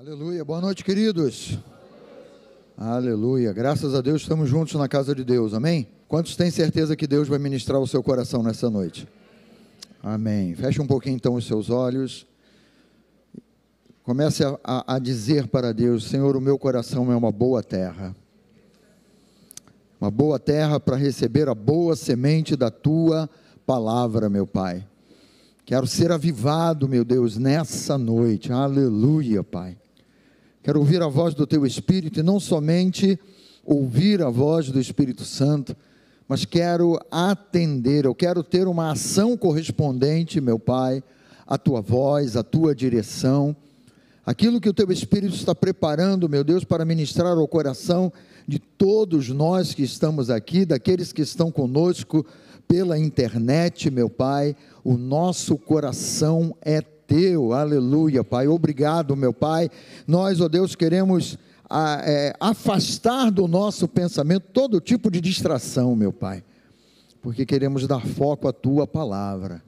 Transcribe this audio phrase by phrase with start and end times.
[0.00, 1.58] Aleluia, boa noite, queridos.
[2.74, 5.86] Aleluia, graças a Deus estamos juntos na casa de Deus, amém?
[6.08, 9.06] Quantos têm certeza que Deus vai ministrar o seu coração nessa noite?
[10.02, 10.54] Amém.
[10.54, 12.26] Feche um pouquinho então os seus olhos.
[14.02, 18.16] Comece a, a, a dizer para Deus: Senhor, o meu coração é uma boa terra.
[20.00, 23.28] Uma boa terra para receber a boa semente da tua
[23.66, 24.82] palavra, meu Pai.
[25.66, 28.50] Quero ser avivado, meu Deus, nessa noite.
[28.50, 29.76] Aleluia, Pai.
[30.62, 33.18] Quero ouvir a voz do teu Espírito e não somente
[33.64, 35.74] ouvir a voz do Espírito Santo,
[36.28, 41.02] mas quero atender, eu quero ter uma ação correspondente, meu Pai,
[41.46, 43.56] à tua voz, à tua direção,
[44.24, 48.12] aquilo que o teu Espírito está preparando, meu Deus, para ministrar ao coração
[48.46, 52.26] de todos nós que estamos aqui, daqueles que estão conosco
[52.68, 54.54] pela internet, meu Pai,
[54.84, 58.46] o nosso coração é teu, aleluia, Pai.
[58.46, 59.68] Obrigado, meu Pai.
[60.06, 61.36] Nós, ó oh Deus, queremos
[61.68, 66.44] a, é, afastar do nosso pensamento todo tipo de distração, meu Pai,
[67.20, 69.60] porque queremos dar foco à tua palavra,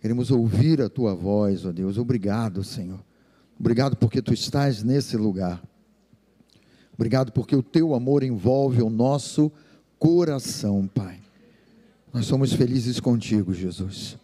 [0.00, 1.98] queremos ouvir a tua voz, ó Deus.
[1.98, 2.98] Obrigado, Senhor.
[3.58, 5.62] Obrigado porque tu estás nesse lugar.
[6.94, 9.52] Obrigado porque o teu amor envolve o nosso
[10.00, 11.20] coração, Pai.
[12.12, 14.18] Nós somos felizes contigo, Jesus.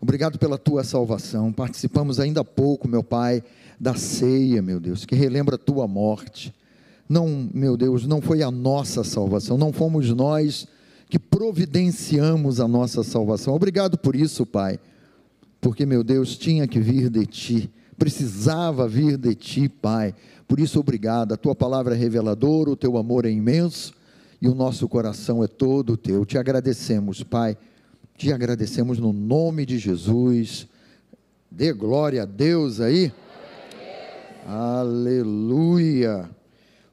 [0.00, 1.52] Obrigado pela tua salvação.
[1.52, 3.42] Participamos ainda há pouco, meu Pai,
[3.78, 6.54] da ceia, meu Deus, que relembra a tua morte.
[7.08, 10.68] Não, meu Deus, não foi a nossa salvação, não fomos nós
[11.08, 13.54] que providenciamos a nossa salvação.
[13.54, 14.78] Obrigado por isso, Pai,
[15.60, 20.14] porque, meu Deus, tinha que vir de ti, precisava vir de ti, Pai.
[20.46, 21.32] Por isso, obrigado.
[21.32, 23.94] A tua palavra é reveladora, o teu amor é imenso
[24.40, 26.24] e o nosso coração é todo teu.
[26.24, 27.56] Te agradecemos, Pai
[28.18, 30.66] te agradecemos no nome de Jesus.
[31.48, 33.12] Dê glória a Deus aí.
[34.44, 36.28] Aleluia.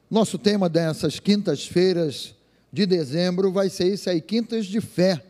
[0.08, 2.32] Nosso tema dessas quintas-feiras
[2.72, 5.20] de dezembro vai ser isso aí, quintas de fé.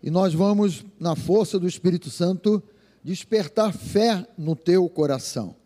[0.00, 2.62] E nós vamos, na força do Espírito Santo,
[3.02, 5.56] despertar fé no teu coração.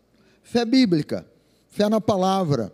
[0.41, 1.23] Fé bíblica,
[1.69, 2.73] fé na palavra,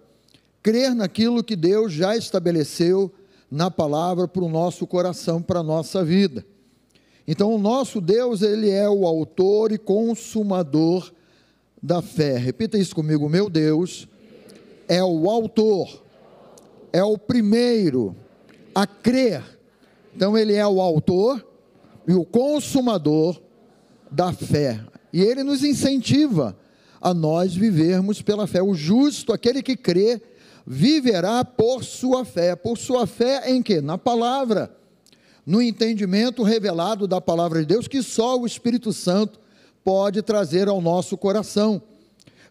[0.64, 3.14] crer naquilo que Deus já estabeleceu
[3.52, 6.46] na palavra para o nosso coração, para a nossa vida.
[7.28, 11.12] Então, o nosso Deus, ele é o autor e consumador
[11.82, 12.38] da fé.
[12.38, 14.08] Repita isso comigo: meu Deus
[14.88, 16.04] é o autor,
[16.92, 18.16] é o primeiro
[18.74, 19.44] a crer.
[20.16, 21.46] Então, ele é o autor
[22.08, 23.42] e o consumador
[24.10, 24.81] da fé.
[25.14, 26.58] E ele nos incentiva
[27.00, 28.62] a nós vivermos pela fé.
[28.62, 30.22] O justo, aquele que crê,
[30.66, 32.56] viverá por sua fé.
[32.56, 33.81] Por sua fé em quê?
[33.81, 34.76] Na palavra
[35.46, 39.40] no entendimento revelado da palavra de Deus que só o Espírito Santo
[39.84, 41.81] pode trazer ao nosso coração.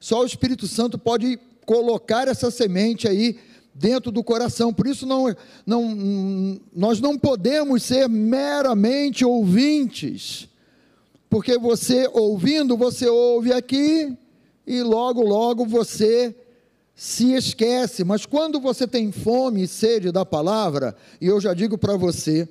[0.01, 3.39] Só o Espírito Santo pode colocar essa semente aí
[3.75, 4.73] dentro do coração.
[4.73, 5.35] Por isso não,
[5.65, 10.49] não, nós não podemos ser meramente ouvintes,
[11.29, 14.17] porque você ouvindo, você ouve aqui
[14.67, 16.35] e logo, logo você
[16.95, 18.05] se esquece.
[18.05, 22.49] Mas quando você tem fome e sede da palavra, e eu já digo para você,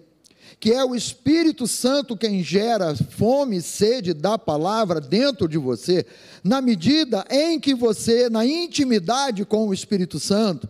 [0.59, 6.06] que é o Espírito Santo quem gera fome e sede da palavra dentro de você,
[6.44, 10.68] na medida em que você, na intimidade com o Espírito Santo,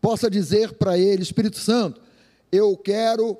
[0.00, 2.00] possa dizer para ele: Espírito Santo,
[2.52, 3.36] eu quero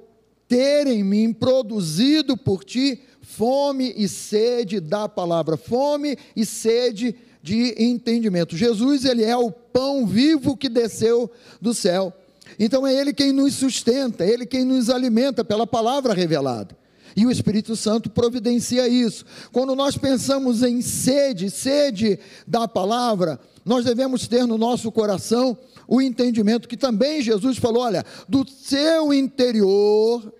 [0.49, 7.75] ter em mim produzido por ti fome e sede da palavra, fome e sede de
[7.79, 8.57] entendimento.
[8.57, 11.31] Jesus, ele é o pão vivo que desceu
[11.61, 12.13] do céu.
[12.59, 16.77] Então é Ele quem nos sustenta, é Ele quem nos alimenta pela palavra revelada.
[17.17, 19.25] E o Espírito Santo providencia isso.
[19.51, 25.57] Quando nós pensamos em sede, sede da palavra, nós devemos ter no nosso coração
[25.89, 30.31] o entendimento que também Jesus falou: olha, do seu interior,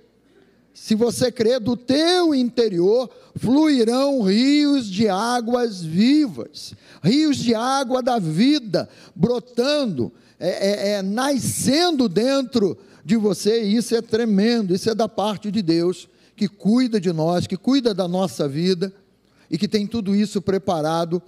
[0.75, 8.19] se você crer, do teu interior fluirão rios de águas vivas, rios de água da
[8.19, 14.95] vida brotando é, é, é nascendo dentro de você, e isso é tremendo, isso é
[14.95, 18.93] da parte de Deus, que cuida de nós, que cuida da nossa vida
[19.51, 21.23] e que tem tudo isso preparado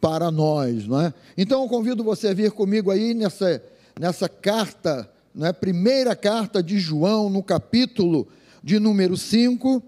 [0.00, 1.14] para nós, não é?
[1.36, 3.62] Então eu convido você a vir comigo aí nessa,
[3.98, 5.52] nessa carta, não é?
[5.52, 8.28] primeira carta de João, no capítulo
[8.62, 9.82] de número 5,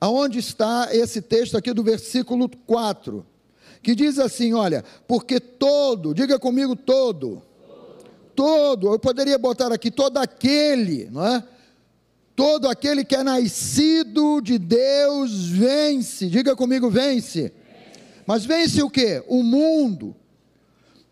[0.00, 3.26] aonde está esse texto aqui do versículo 4,
[3.82, 7.42] que diz assim: olha, porque todo, diga comigo todo,
[8.34, 11.42] todo, eu poderia botar aqui todo aquele, não é?
[12.34, 16.28] Todo aquele que é nascido de Deus vence.
[16.28, 17.52] Diga comigo, vence.
[18.26, 19.22] Mas vence o que?
[19.28, 20.16] O mundo.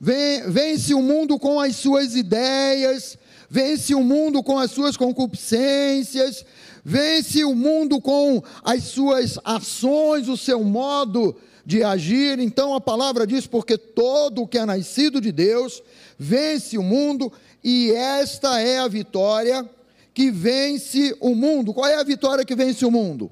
[0.01, 3.19] vence o mundo com as suas ideias,
[3.49, 6.45] vence o mundo com as suas concupiscências,
[6.83, 11.37] vence o mundo com as suas ações, o seu modo
[11.67, 12.39] de agir.
[12.39, 15.83] Então a palavra diz: porque todo o que é nascido de Deus
[16.23, 17.33] vence o mundo,
[17.65, 19.67] e esta é a vitória
[20.13, 21.73] que vence o mundo.
[21.73, 23.31] Qual é a vitória que vence o mundo?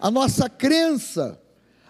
[0.00, 1.40] A nossa crença,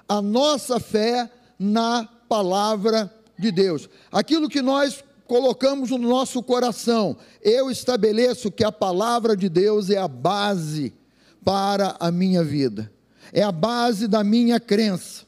[0.07, 3.89] a nossa fé na palavra de Deus.
[4.13, 9.97] Aquilo que nós colocamos no nosso coração, eu estabeleço que a palavra de Deus é
[9.97, 10.93] a base
[11.43, 12.93] para a minha vida,
[13.33, 15.25] é a base da minha crença.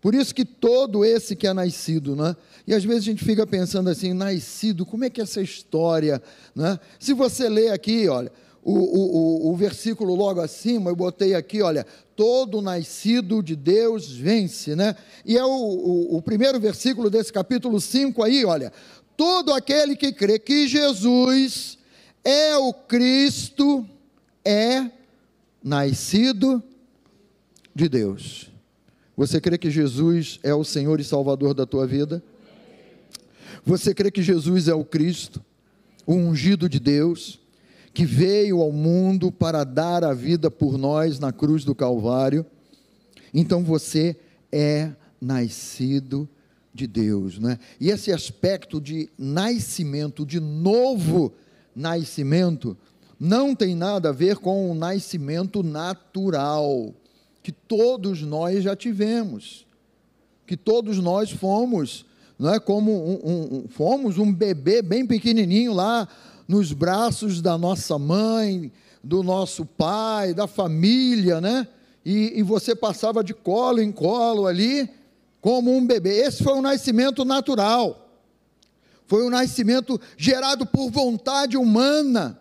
[0.00, 2.34] Por isso que todo esse que é nascido, né?
[2.66, 6.22] E às vezes a gente fica pensando assim, nascido, como é que é essa história,
[6.54, 6.78] né?
[6.98, 8.32] Se você lê aqui, olha,
[8.62, 14.74] o, o, o, versículo logo acima, eu botei aqui, olha, todo nascido de Deus vence,
[14.74, 14.96] né?
[15.26, 18.72] E é o, o, o primeiro versículo desse capítulo 5 aí, olha,
[19.14, 21.76] todo aquele que crê que Jesus
[22.24, 23.86] é o Cristo,
[24.42, 24.90] é
[25.62, 26.62] nascido
[27.74, 28.50] de Deus.
[29.14, 32.22] Você crê que Jesus é o Senhor e Salvador da tua vida?
[33.64, 35.42] Você crê que Jesus é o Cristo,
[36.06, 37.40] o ungido de Deus?
[37.94, 42.44] que veio ao mundo para dar a vida por nós na cruz do Calvário.
[43.32, 44.16] Então você
[44.50, 44.90] é
[45.20, 46.28] nascido
[46.74, 47.56] de Deus, né?
[47.80, 51.32] E esse aspecto de nascimento, de novo
[51.74, 52.76] nascimento,
[53.18, 56.92] não tem nada a ver com o nascimento natural,
[57.44, 59.64] que todos nós já tivemos,
[60.48, 62.04] que todos nós fomos,
[62.38, 66.08] não é como um, um, fomos um bebê bem pequenininho lá
[66.48, 68.72] nos braços da nossa mãe,
[69.02, 71.68] do nosso pai, da família, né?
[72.04, 74.90] E, e, você passava de colo em colo ali,
[75.40, 76.18] como um bebê.
[76.18, 78.10] Esse foi um nascimento natural,
[79.06, 82.38] foi um nascimento gerado por vontade humana.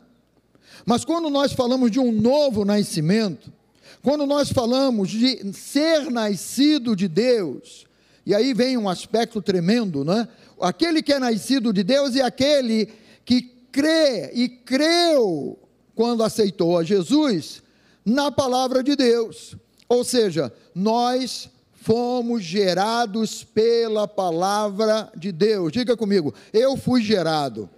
[0.85, 3.53] Mas quando nós falamos de um novo nascimento,
[4.01, 7.85] quando nós falamos de ser nascido de Deus,
[8.25, 10.27] e aí vem um aspecto tremendo, né?
[10.61, 12.87] Aquele que é nascido de Deus e aquele
[13.25, 13.41] que
[13.71, 15.59] crê e creu
[15.93, 17.61] quando aceitou a Jesus
[18.05, 19.55] na palavra de Deus.
[19.89, 25.71] Ou seja, nós fomos gerados pela palavra de Deus.
[25.73, 27.69] Diga comigo, eu fui gerado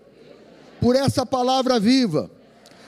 [0.79, 2.29] por essa palavra viva,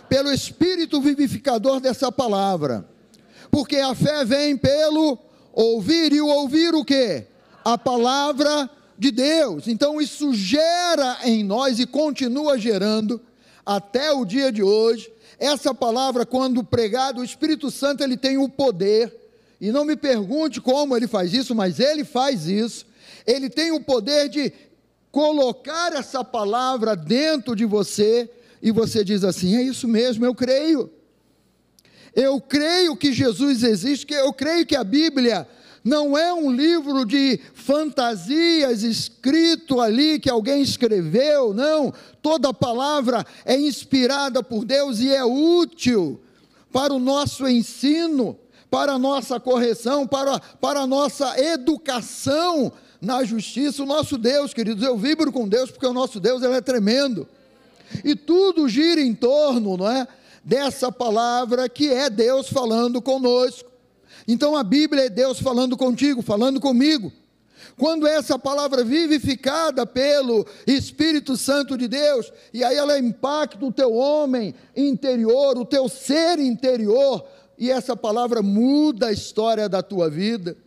[0.07, 2.87] pelo espírito vivificador dessa palavra.
[3.49, 5.17] Porque a fé vem pelo
[5.53, 7.25] ouvir e o ouvir o quê?
[7.67, 9.67] A palavra de Deus.
[9.67, 13.19] Então isso gera em nós e continua gerando
[13.65, 15.11] até o dia de hoje.
[15.37, 19.13] Essa palavra, quando pregada, o Espírito Santo ele tem o poder,
[19.59, 22.85] e não me pergunte como ele faz isso, mas ele faz isso.
[23.25, 24.53] Ele tem o poder de
[25.11, 28.29] colocar essa palavra dentro de você
[28.61, 30.89] e você diz assim: é isso mesmo, eu creio.
[32.15, 35.45] Eu creio que Jesus existe, eu creio que a Bíblia
[35.87, 41.93] não é um livro de fantasias escrito ali que alguém escreveu, não.
[42.21, 46.19] Toda palavra é inspirada por Deus e é útil
[46.73, 48.37] para o nosso ensino,
[48.69, 53.81] para a nossa correção, para, para a nossa educação na justiça.
[53.81, 57.25] O nosso Deus, queridos, eu vibro com Deus porque o nosso Deus ele é tremendo.
[58.03, 60.05] E tudo gira em torno, não é?
[60.43, 63.66] Dessa palavra que é Deus falando conosco.
[64.27, 67.11] Então a Bíblia é Deus falando contigo, falando comigo.
[67.77, 73.93] Quando essa palavra vivificada pelo Espírito Santo de Deus, e aí ela impacta o teu
[73.93, 77.23] homem interior, o teu ser interior,
[77.57, 80.57] e essa palavra muda a história da tua vida.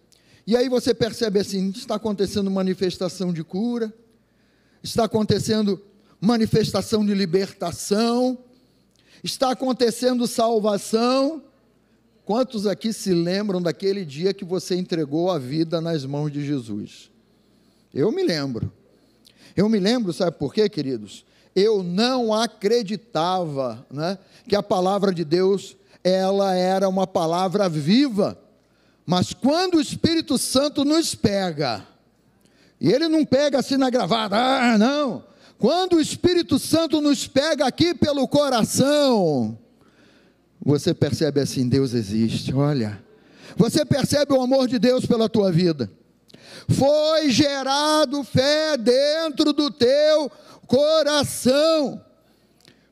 [0.47, 3.93] E aí você percebe assim: está acontecendo manifestação de cura,
[4.83, 5.83] está acontecendo
[6.21, 8.39] manifestação de libertação,
[9.23, 11.43] está acontecendo salvação,
[12.31, 17.11] Quantos aqui se lembram daquele dia que você entregou a vida nas mãos de Jesus?
[17.93, 18.73] Eu me lembro.
[19.57, 21.25] Eu me lembro, sabe por quê, queridos?
[21.57, 28.39] Eu não acreditava né, que a palavra de Deus ela era uma palavra viva.
[29.05, 31.85] Mas quando o Espírito Santo nos pega,
[32.81, 35.25] e ele não pega assim na gravata, ah, não.
[35.59, 39.59] Quando o Espírito Santo nos pega aqui pelo coração,
[40.63, 43.03] você percebe assim: Deus existe, olha.
[43.57, 45.91] Você percebe o amor de Deus pela tua vida.
[46.69, 50.31] Foi gerado fé dentro do teu
[50.67, 52.01] coração.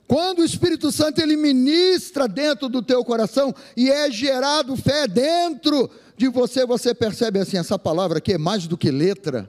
[0.06, 5.90] Quando o Espírito Santo ele ministra dentro do teu coração e é gerado fé dentro
[6.16, 9.48] de você, você percebe assim, essa palavra aqui é mais do que letra.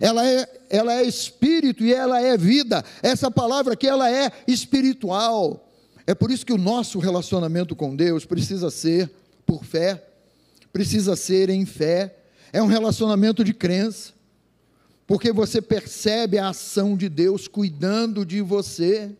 [0.00, 2.84] Ela é, ela é espírito e ela é vida.
[3.02, 5.67] Essa palavra aqui, ela é espiritual.
[6.08, 9.10] É por isso que o nosso relacionamento com Deus precisa ser
[9.44, 10.02] por fé,
[10.72, 12.16] precisa ser em fé.
[12.50, 14.14] É um relacionamento de crença,
[15.06, 19.10] porque você percebe a ação de Deus cuidando de você.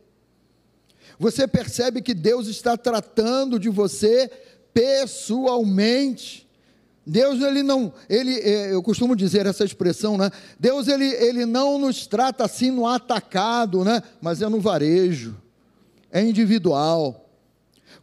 [1.18, 4.30] Você percebe que Deus está tratando de você
[4.72, 6.48] pessoalmente.
[7.06, 10.30] Deus ele não, ele, é, eu costumo dizer essa expressão, né?
[10.58, 14.02] Deus ele, ele não nos trata assim no atacado, né?
[14.22, 15.36] Mas é no varejo,
[16.10, 17.28] é individual.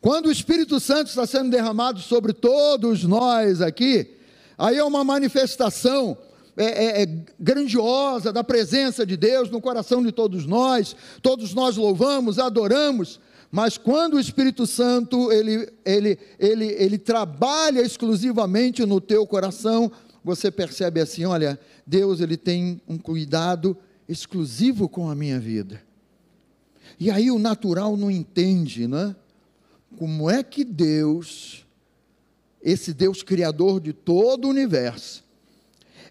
[0.01, 4.15] Quando o Espírito Santo está sendo derramado sobre todos nós aqui,
[4.57, 6.17] aí é uma manifestação
[6.57, 7.07] é, é, é,
[7.39, 13.19] grandiosa da presença de Deus no coração de todos nós, todos nós louvamos, adoramos,
[13.51, 19.91] mas quando o Espírito Santo ele, ele, ele, ele trabalha exclusivamente no teu coração,
[20.23, 25.81] você percebe assim, olha, Deus ele tem um cuidado exclusivo com a minha vida.
[26.99, 29.15] E aí o natural não entende, né?
[29.97, 31.65] Como é que Deus,
[32.61, 35.23] esse Deus criador de todo o universo,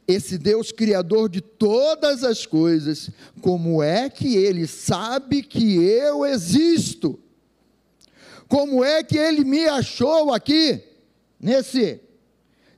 [0.06, 3.10] esse Deus criador de todas as coisas,
[3.40, 7.18] como é que ele sabe que eu existo?
[8.48, 10.82] Como é que ele me achou aqui,
[11.40, 12.00] nesse,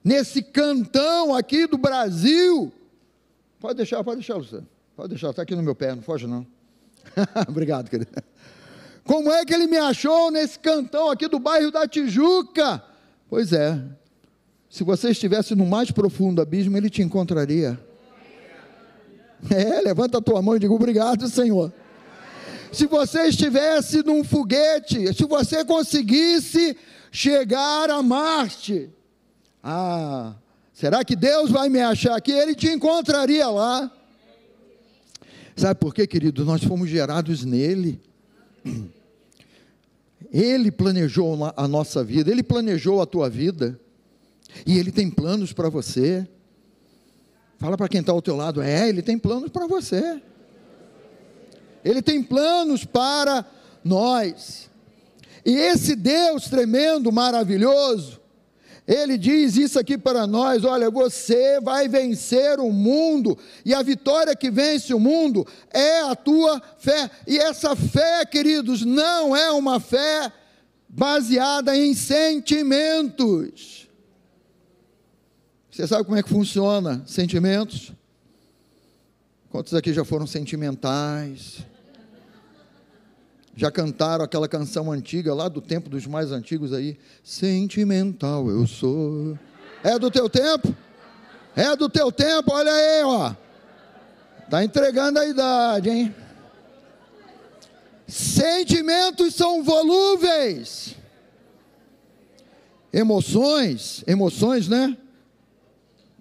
[0.03, 2.73] nesse cantão aqui do Brasil?
[3.59, 4.67] Pode deixar, pode deixar, Luciano.
[4.95, 6.47] Pode deixar, está aqui no meu pé, não foge não.
[7.49, 8.11] Obrigado, querido.
[9.05, 12.83] Como é que ele me achou nesse cantão aqui do bairro da Tijuca?
[13.29, 13.81] Pois é,
[14.69, 17.79] se você estivesse no mais profundo abismo, ele te encontraria.
[19.51, 21.73] É, levanta a tua mão e diga obrigado, Senhor
[22.77, 26.77] se você estivesse num foguete, se você conseguisse
[27.11, 28.91] chegar a Marte,
[29.63, 30.35] ah,
[30.75, 32.33] será que Deus vai me achar aqui?
[32.33, 33.91] Ele te encontraria lá.
[35.57, 36.45] Sabe por quê, querido?
[36.45, 37.99] Nós fomos gerados nele.
[40.31, 43.81] Ele planejou a nossa vida, ele planejou a tua vida,
[44.67, 46.29] e ele tem planos para você.
[47.59, 50.21] Fala para quem está ao teu lado, é, ele tem planos para você.
[51.85, 53.47] Ele tem planos para
[53.83, 54.69] nós.
[55.45, 58.21] E esse Deus tremendo, maravilhoso,
[58.87, 64.37] ele diz isso aqui para nós: olha, você vai vencer o mundo, e a vitória
[64.37, 67.11] que vence o mundo é a tua fé.
[67.27, 70.33] E essa fé, queridos, não é uma fé
[70.89, 73.89] baseada em sentimentos.
[75.71, 77.93] Você sabe como é que funciona sentimentos?
[79.51, 81.59] Quantos aqui já foram sentimentais?
[83.57, 86.99] Já cantaram aquela canção antiga lá do tempo dos mais antigos aí?
[87.25, 89.39] Sentimental eu sou.
[89.83, 90.77] É do teu tempo?
[91.57, 93.35] É do teu tempo, olha aí, ó.
[94.51, 96.15] Tá entregando a idade, hein?
[98.07, 100.95] Sentimentos são volúveis.
[102.93, 104.95] Emoções, emoções, né?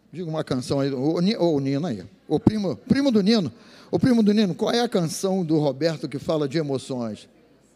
[0.10, 3.52] Diga uma canção aí, o, o Nino aí, o primo, primo do Nino.
[3.92, 7.30] O primo do Nino, qual é a canção do Roberto que fala de emoções?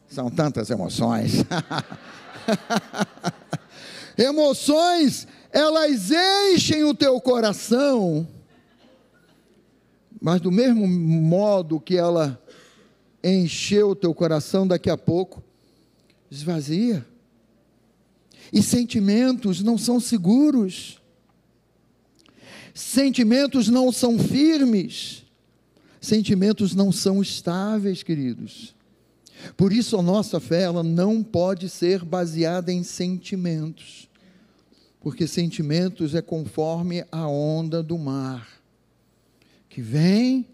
[0.07, 1.33] São tantas emoções.
[4.17, 8.27] emoções, elas enchem o teu coração,
[10.19, 12.41] mas do mesmo modo que ela
[13.23, 15.43] encheu o teu coração, daqui a pouco
[16.29, 17.05] esvazia.
[18.51, 20.99] E sentimentos não são seguros,
[22.73, 25.28] sentimentos não são firmes.
[26.01, 28.73] Sentimentos não são estáveis, queridos.
[29.55, 34.09] Por isso a nossa fé ela não pode ser baseada em sentimentos.
[35.01, 38.47] Porque sentimentos é conforme a onda do mar,
[39.69, 40.45] que vem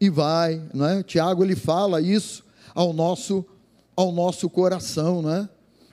[0.00, 1.02] e vai, não é?
[1.02, 3.44] Tiago ele fala isso ao nosso
[3.94, 5.48] ao nosso coração, não é?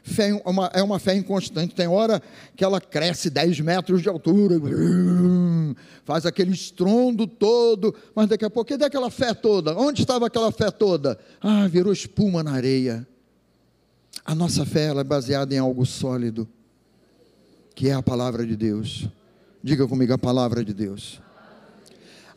[0.09, 1.75] Fé uma, é uma fé inconstante.
[1.75, 2.21] Tem hora
[2.55, 4.55] que ela cresce 10 metros de altura,
[6.03, 9.77] faz aquele estrondo todo, mas daqui a pouco, cadê aquela fé toda?
[9.77, 11.19] Onde estava aquela fé toda?
[11.39, 13.07] Ah, virou espuma na areia.
[14.25, 16.47] A nossa fé ela é baseada em algo sólido,
[17.75, 19.07] que é a palavra de Deus.
[19.63, 21.21] Diga comigo a palavra de Deus.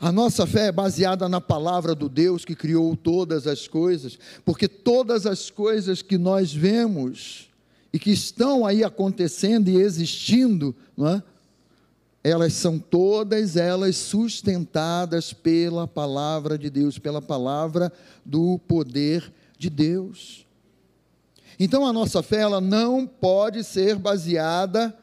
[0.02, 4.66] A nossa fé é baseada na palavra do Deus que criou todas as coisas, porque
[4.66, 7.51] todas as coisas que nós vemos,
[7.92, 11.22] e que estão aí acontecendo e existindo, é?
[12.24, 17.92] elas são todas elas sustentadas pela palavra de Deus, pela palavra
[18.24, 20.46] do poder de Deus.
[21.58, 24.96] Então a nossa fé ela não pode ser baseada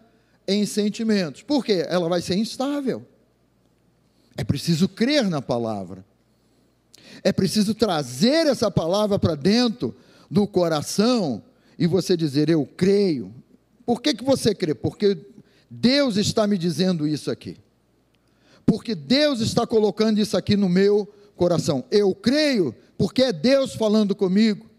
[0.48, 1.44] em sentimentos.
[1.44, 1.86] Por quê?
[1.88, 3.06] Ela vai ser instável.
[4.36, 6.04] É preciso crer na palavra.
[7.24, 9.96] É preciso trazer essa palavra para dentro
[10.32, 11.44] do coração
[11.80, 13.34] e você dizer: Eu creio.
[13.86, 14.76] Por que, que você crê?
[14.76, 15.18] Porque
[15.72, 17.58] Deus está me dizendo isso aqui.
[18.66, 21.84] Porque Deus está colocando isso aqui no meu coração.
[21.90, 24.70] Eu creio porque é Deus falando comigo.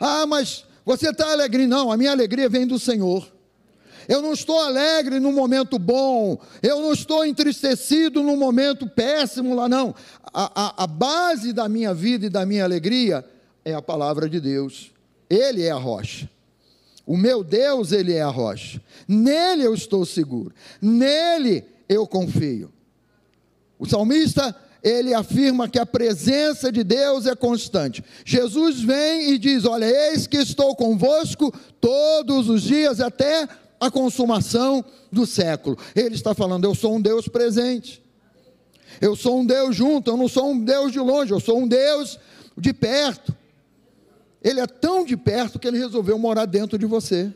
[0.00, 1.66] Ah, mas você está alegre?
[1.66, 3.30] Não, a minha alegria vem do Senhor.
[4.08, 9.68] Eu não estou alegre no momento bom, eu não estou entristecido no momento péssimo lá,
[9.68, 9.94] não.
[10.32, 13.24] A, a, a base da minha vida e da minha alegria
[13.64, 14.92] é a palavra de Deus.
[15.28, 16.28] Ele é a rocha.
[17.06, 18.82] O meu Deus, ele é a rocha.
[19.06, 20.52] Nele eu estou seguro.
[20.82, 22.72] Nele eu confio.
[23.78, 28.04] O salmista, ele afirma que a presença de Deus é constante.
[28.24, 34.84] Jesus vem e diz: Olha, eis que estou convosco todos os dias até a consumação
[35.12, 35.78] do século.
[35.94, 38.02] Ele está falando: Eu sou um Deus presente.
[39.00, 41.68] Eu sou um Deus junto, eu não sou um Deus de longe, eu sou um
[41.68, 42.18] Deus
[42.56, 43.36] de perto.
[44.46, 47.32] Ele é tão de perto que ele resolveu morar dentro de você.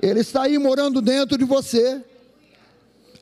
[0.00, 2.02] Ele está aí morando dentro de você.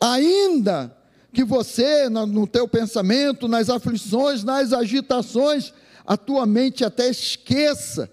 [0.00, 0.96] Ainda
[1.32, 5.74] que você, no teu pensamento, nas aflições, nas agitações,
[6.06, 8.08] a tua mente até esqueça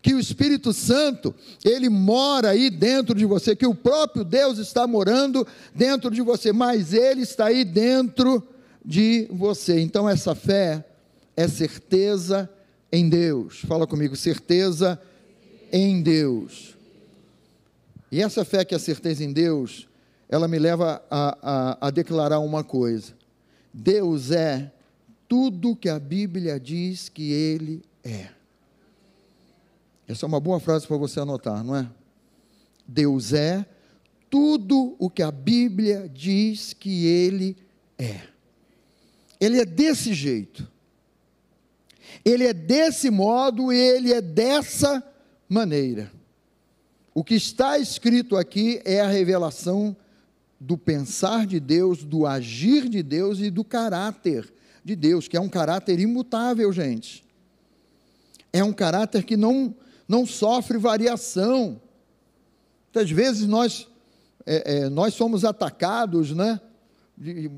[0.00, 4.86] que o Espírito Santo, ele mora aí dentro de você, que o próprio Deus está
[4.86, 8.42] morando dentro de você, mas ele está aí dentro
[8.82, 9.78] de você.
[9.78, 10.82] Então essa fé
[11.36, 12.48] é certeza
[12.90, 13.60] em Deus.
[13.60, 15.00] Fala comigo, certeza
[15.72, 16.76] em Deus.
[18.10, 19.86] E essa fé que é certeza em Deus,
[20.28, 23.12] ela me leva a, a, a declarar uma coisa:
[23.72, 24.72] Deus é
[25.28, 28.28] tudo que a Bíblia diz que Ele é.
[30.06, 31.88] Essa é uma boa frase para você anotar, não é?
[32.86, 33.66] Deus é
[34.30, 37.56] tudo o que a Bíblia diz que Ele
[37.98, 38.22] é.
[39.38, 40.66] Ele é desse jeito.
[42.24, 45.02] Ele é desse modo, ele é dessa
[45.48, 46.10] maneira.
[47.14, 49.96] O que está escrito aqui é a revelação
[50.60, 54.52] do pensar de Deus, do agir de Deus e do caráter
[54.84, 57.24] de Deus, que é um caráter imutável, gente.
[58.52, 59.74] É um caráter que não
[60.08, 61.80] não sofre variação.
[62.86, 63.86] Muitas vezes nós,
[64.46, 66.58] é, é, nós somos atacados, né?
[67.20, 67.50] De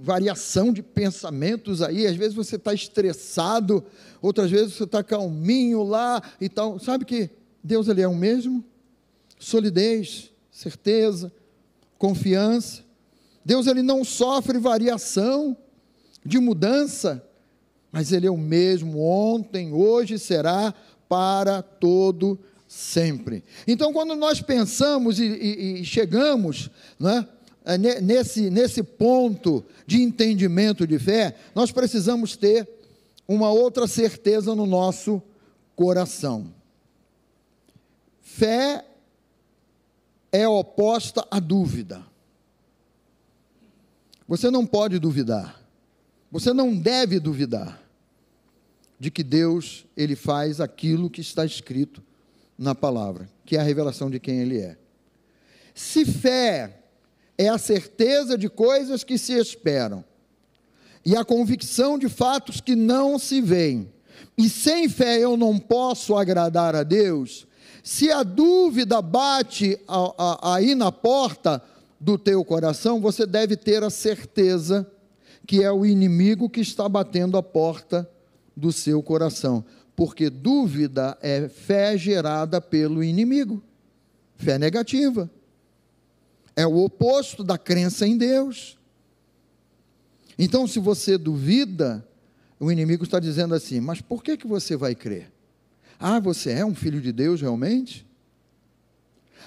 [0.00, 3.84] variação de pensamentos aí, às vezes você está estressado,
[4.22, 6.78] outras vezes você está calminho lá e tal.
[6.78, 7.28] Sabe que
[7.62, 8.64] Deus ele é o mesmo?
[9.38, 11.32] Solidez, certeza,
[11.98, 12.84] confiança.
[13.44, 15.56] Deus ele não sofre variação
[16.24, 17.24] de mudança,
[17.90, 20.72] mas ele é o mesmo ontem, hoje será
[21.08, 23.42] para todo sempre.
[23.66, 27.26] Então, quando nós pensamos e, e, e chegamos né,
[27.78, 32.68] nesse, nesse ponto de entendimento de fé, nós precisamos ter
[33.28, 35.22] uma outra certeza no nosso
[35.76, 36.52] coração.
[38.20, 38.84] Fé
[40.32, 42.04] é oposta à dúvida.
[44.26, 45.60] Você não pode duvidar.
[46.30, 47.82] Você não deve duvidar
[48.98, 52.02] de que Deus ele faz aquilo que está escrito
[52.56, 54.76] na palavra, que é a revelação de quem ele é.
[55.74, 56.79] Se fé
[57.40, 60.04] é a certeza de coisas que se esperam
[61.06, 63.90] e a convicção de fatos que não se veem,
[64.36, 67.46] e sem fé eu não posso agradar a Deus,
[67.82, 69.80] se a dúvida bate
[70.42, 71.62] aí na porta
[71.98, 74.86] do teu coração, você deve ter a certeza
[75.46, 78.06] que é o inimigo que está batendo a porta
[78.54, 79.64] do seu coração,
[79.96, 83.62] porque dúvida é fé gerada pelo inimigo,
[84.36, 85.30] fé negativa.
[86.60, 88.76] É o oposto da crença em Deus.
[90.38, 92.06] Então, se você duvida,
[92.58, 95.32] o inimigo está dizendo assim: mas por que, que você vai crer?
[95.98, 98.06] Ah, você é um filho de Deus realmente?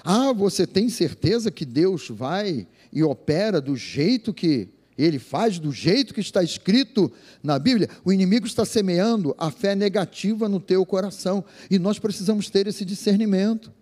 [0.02, 5.70] Ah, você tem certeza que Deus vai e opera do jeito que ele faz do
[5.70, 7.12] jeito que está escrito
[7.44, 12.50] na Bíblia, o inimigo está semeando a fé negativa no teu coração, e nós precisamos
[12.50, 13.72] ter esse discernimento.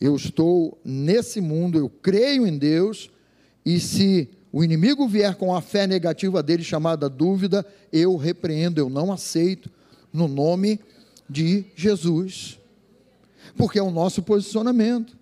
[0.00, 3.10] Eu estou nesse mundo, eu creio em Deus,
[3.64, 8.88] e se o inimigo vier com a fé negativa dele, chamada dúvida, eu repreendo, eu
[8.88, 9.70] não aceito,
[10.12, 10.80] no nome
[11.28, 12.58] de Jesus,
[13.56, 15.16] porque é o nosso posicionamento.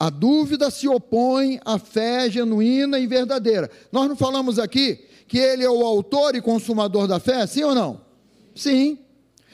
[0.00, 3.68] A dúvida se opõe à fé genuína e verdadeira.
[3.90, 7.74] Nós não falamos aqui que ele é o autor e consumador da fé, sim ou
[7.74, 8.00] não?
[8.54, 8.98] Sim.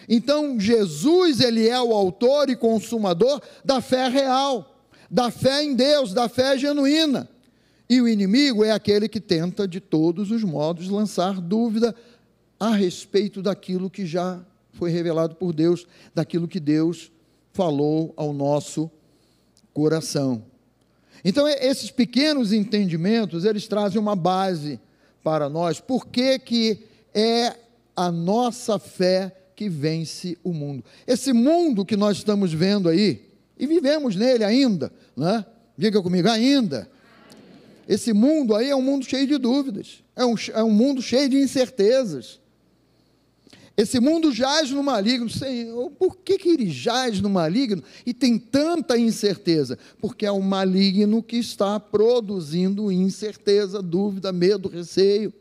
[0.08, 4.78] Então, Jesus, ele é o autor e consumador da fé real,
[5.10, 7.28] da fé em Deus, da fé genuína.
[7.88, 11.94] E o inimigo é aquele que tenta, de todos os modos, lançar dúvida
[12.58, 14.40] a respeito daquilo que já
[14.72, 17.10] foi revelado por Deus, daquilo que Deus
[17.52, 18.90] falou ao nosso
[19.72, 20.44] coração.
[21.24, 24.80] Então, esses pequenos entendimentos, eles trazem uma base
[25.22, 25.80] para nós.
[25.80, 27.54] Por que, que é
[27.96, 30.84] a nossa fé que vence o mundo?
[31.06, 33.22] Esse mundo que nós estamos vendo aí,
[33.58, 35.44] e vivemos nele ainda, né?
[35.76, 36.90] diga comigo, ainda.
[37.88, 41.28] Esse mundo aí é um mundo cheio de dúvidas, é um, é um mundo cheio
[41.28, 42.40] de incertezas.
[43.76, 45.28] Esse mundo jaz no maligno.
[45.28, 49.76] Senhor, por que, que ele jaz no maligno e tem tanta incerteza?
[50.00, 55.32] Porque é o maligno que está produzindo incerteza, dúvida, medo, receio.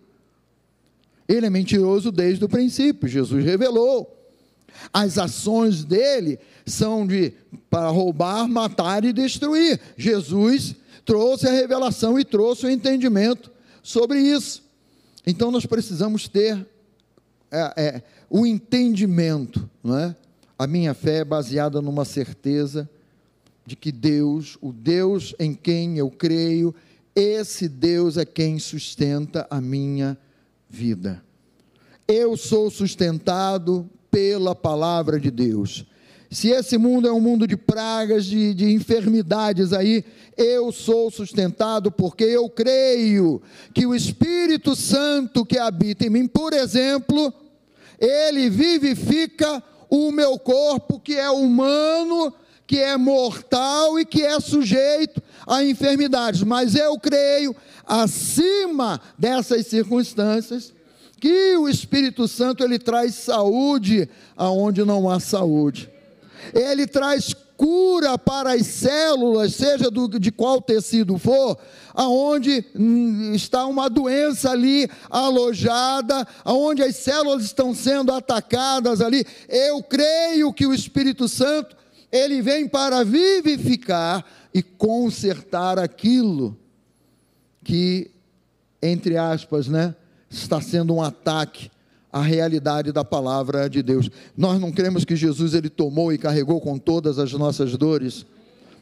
[1.27, 4.19] Ele é mentiroso desde o princípio, Jesus revelou.
[4.91, 7.33] As ações dele são de
[7.69, 9.79] para roubar, matar e destruir.
[9.95, 14.63] Jesus trouxe a revelação e trouxe o entendimento sobre isso.
[15.25, 16.65] Então nós precisamos ter
[17.51, 20.15] é, é, o entendimento, não é?
[20.57, 22.89] A minha fé é baseada numa certeza
[23.65, 26.73] de que Deus, o Deus em quem eu creio,
[27.15, 30.32] esse Deus é quem sustenta a minha vida.
[32.07, 35.85] Eu sou sustentado pela palavra de Deus.
[36.31, 40.03] Se esse mundo é um mundo de pragas, de, de enfermidades aí,
[40.35, 43.39] eu sou sustentado porque eu creio
[43.71, 47.31] que o Espírito Santo que habita em mim, por exemplo,
[47.99, 52.33] ele vivifica o meu corpo que é humano,
[52.65, 56.43] que é mortal e que é sujeito a enfermidades.
[56.43, 60.73] Mas eu creio, acima dessas circunstâncias,
[61.19, 65.93] que o Espírito Santo ele traz saúde aonde não há saúde
[66.53, 71.57] ele traz cura para as células, seja do, de qual tecido for,
[71.93, 79.25] aonde hum, está uma doença ali alojada, aonde as células estão sendo atacadas ali.
[79.47, 81.75] Eu creio que o Espírito Santo,
[82.11, 86.57] ele vem para vivificar e consertar aquilo
[87.63, 88.11] que,
[88.81, 89.95] entre aspas, né,
[90.29, 91.71] está sendo um ataque
[92.11, 94.07] a realidade da palavra de Deus.
[94.37, 98.23] Nós não cremos que Jesus ele tomou e carregou com todas as nossas dores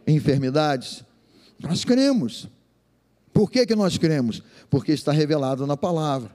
[0.05, 1.05] e enfermidades.
[1.57, 2.49] Nós cremos.
[3.31, 4.43] Por que, que nós cremos?
[4.69, 6.29] Porque está revelado na palavra.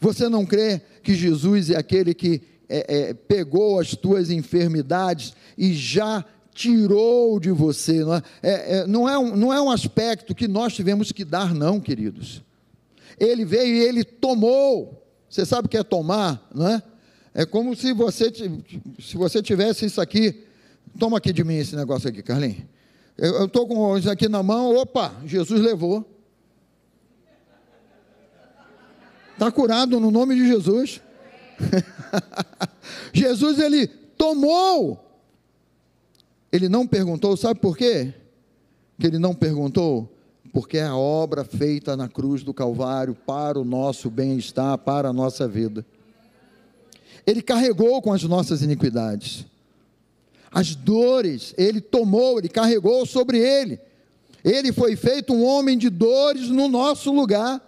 [0.00, 5.74] Você não crê que Jesus é aquele que é, é, pegou as tuas enfermidades e
[5.74, 6.24] já
[6.56, 8.02] tirou de você?
[8.02, 11.24] Não é, é, é, não, é um, não é um aspecto que nós tivemos que
[11.24, 12.42] dar, não, queridos.
[13.20, 15.06] Ele veio e ele tomou.
[15.28, 16.82] Você sabe o que é tomar, não é?
[17.34, 18.32] É como se você,
[18.98, 20.44] se você tivesse isso aqui.
[20.98, 22.64] Toma aqui de mim esse negócio aqui, Carlinhos.
[23.18, 26.04] Eu estou com isso aqui na mão, opa, Jesus levou.
[29.32, 31.02] Está curado no nome de Jesus.
[33.12, 35.05] Jesus, ele tomou.
[36.56, 38.14] Ele não perguntou, sabe por quê?
[38.98, 40.10] Que ele não perguntou?
[40.56, 45.12] porque é a obra feita na cruz do Calvário para o nosso bem-estar, para a
[45.12, 45.84] nossa vida.
[47.26, 49.44] Ele carregou com as nossas iniquidades.
[50.50, 53.78] As dores, ele tomou, ele carregou sobre ele.
[54.42, 57.60] Ele foi feito um homem de dores no nosso lugar.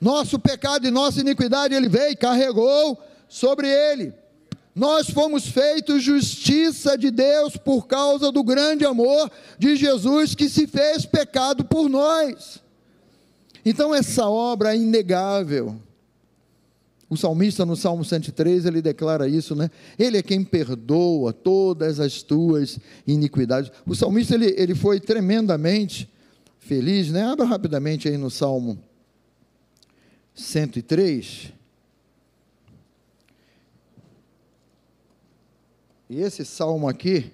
[0.00, 4.12] Nosso pecado e nossa iniquidade ele veio e carregou sobre ele.
[4.74, 10.66] Nós fomos feitos justiça de Deus por causa do grande amor de Jesus que se
[10.66, 12.60] fez pecado por nós.
[13.64, 15.76] Então essa obra é inegável.
[17.08, 19.70] O salmista no Salmo 103, ele declara isso, né?
[19.98, 23.70] Ele é quem perdoa todas as tuas iniquidades.
[23.86, 26.10] O salmista, ele, ele foi tremendamente
[26.58, 27.24] feliz, né?
[27.24, 28.78] Abra rapidamente aí no Salmo
[30.34, 31.52] 103.
[36.12, 37.32] E esse salmo aqui,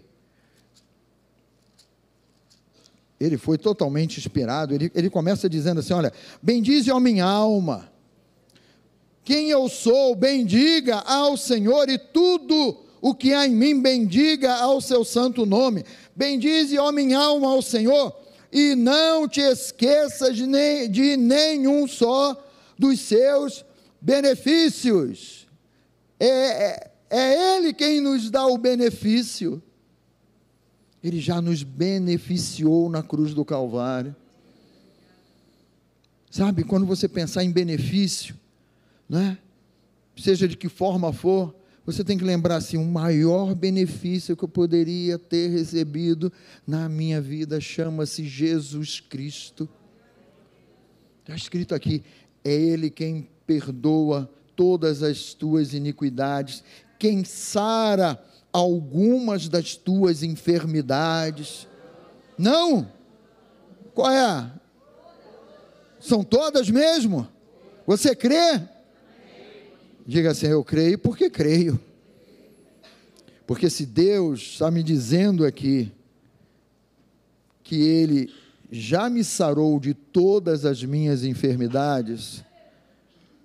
[3.18, 4.72] ele foi totalmente inspirado.
[4.72, 7.90] Ele, ele começa dizendo assim: Olha, bendize a minha alma,
[9.24, 14.80] quem eu sou, bendiga ao Senhor, e tudo o que há em mim, bendiga ao
[14.80, 15.84] seu santo nome.
[16.14, 18.16] Bendize, ó minha alma, ao Senhor,
[18.52, 22.40] e não te esqueças de, nem, de nenhum só
[22.78, 23.64] dos seus
[24.00, 25.48] benefícios.
[26.20, 29.62] É, é é Ele quem nos dá o benefício.
[31.02, 34.14] Ele já nos beneficiou na cruz do Calvário.
[36.30, 38.34] Sabe, quando você pensar em benefício,
[39.08, 39.38] né?
[40.16, 41.54] seja de que forma for,
[41.86, 46.32] você tem que lembrar assim: o maior benefício que eu poderia ter recebido
[46.66, 49.68] na minha vida chama-se Jesus Cristo.
[51.20, 52.02] Está escrito aqui:
[52.44, 56.62] é Ele quem perdoa todas as tuas iniquidades,
[56.98, 61.66] quem sara algumas das tuas enfermidades.
[62.36, 62.90] Não!
[63.94, 64.52] Qual é?
[66.00, 67.28] São todas mesmo?
[67.86, 68.60] Você crê?
[70.06, 71.80] Diga assim: Eu creio porque creio.
[73.46, 75.90] Porque se Deus está me dizendo aqui
[77.62, 78.32] que Ele
[78.70, 82.44] já me sarou de todas as minhas enfermidades,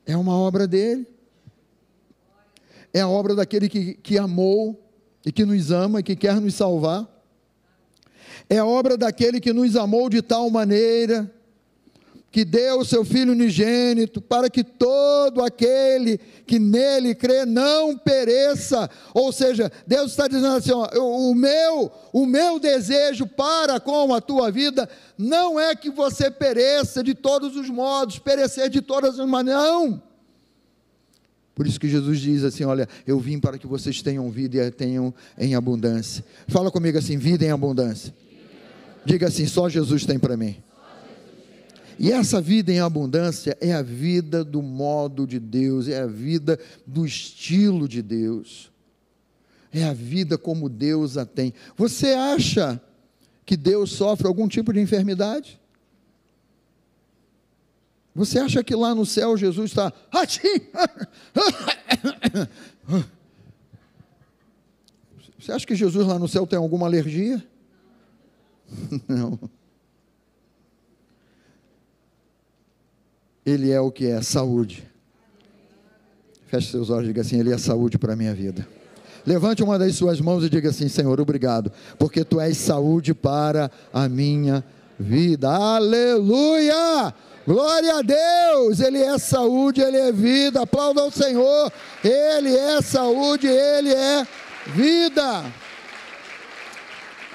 [0.06, 1.08] é uma obra dele.
[2.94, 4.80] É a obra daquele que, que amou
[5.26, 7.08] e que nos ama e que quer nos salvar.
[8.50, 11.32] É a obra daquele que nos amou de tal maneira
[12.34, 18.90] que deu o seu Filho unigênito, para que todo aquele que nele crê não pereça.
[19.14, 24.20] Ou seja, Deus está dizendo assim: ó, o meu, o meu desejo para com a
[24.20, 29.30] tua vida não é que você pereça de todos os modos, perecer de todas as
[29.30, 30.13] maneiras, não.
[31.56, 34.62] Por isso que Jesus diz assim: Olha, eu vim para que vocês tenham vida e
[34.62, 36.24] a tenham em abundância.
[36.48, 38.14] Fala comigo assim: vida em abundância.
[39.06, 40.56] Diga assim: só Jesus tem para mim.
[42.00, 46.60] E essa vida em abundância é a vida do modo de Deus, é a vida
[46.88, 48.72] do estilo de Deus,
[49.72, 51.54] é a vida como Deus a tem.
[51.78, 52.82] Você acha
[53.46, 55.60] que Deus sofre algum tipo de enfermidade?
[58.16, 59.92] Você acha que lá no céu Jesus está
[65.40, 67.44] Você acha que Jesus lá no céu tem alguma alergia?
[69.08, 69.40] Não.
[73.46, 74.88] Ele é o que é saúde.
[76.48, 78.66] Feche seus olhos e diga assim: Ele é saúde para a minha vida.
[79.26, 83.70] Levante uma das suas mãos e diga assim: Senhor, obrigado, porque tu és saúde para
[83.92, 84.64] a minha
[85.00, 85.50] vida.
[85.50, 87.14] Aleluia!
[87.46, 88.80] Glória a Deus!
[88.80, 90.62] Ele é saúde, Ele é vida.
[90.62, 91.72] Aplauda o Senhor.
[92.04, 94.28] Ele é saúde, Ele é
[94.68, 95.46] vida.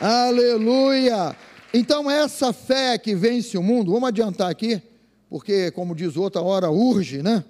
[0.00, 1.36] Aleluia!
[1.74, 4.82] Então, essa fé que vence o mundo, vamos adiantar aqui
[5.28, 7.44] porque, como diz outra hora, urge, né?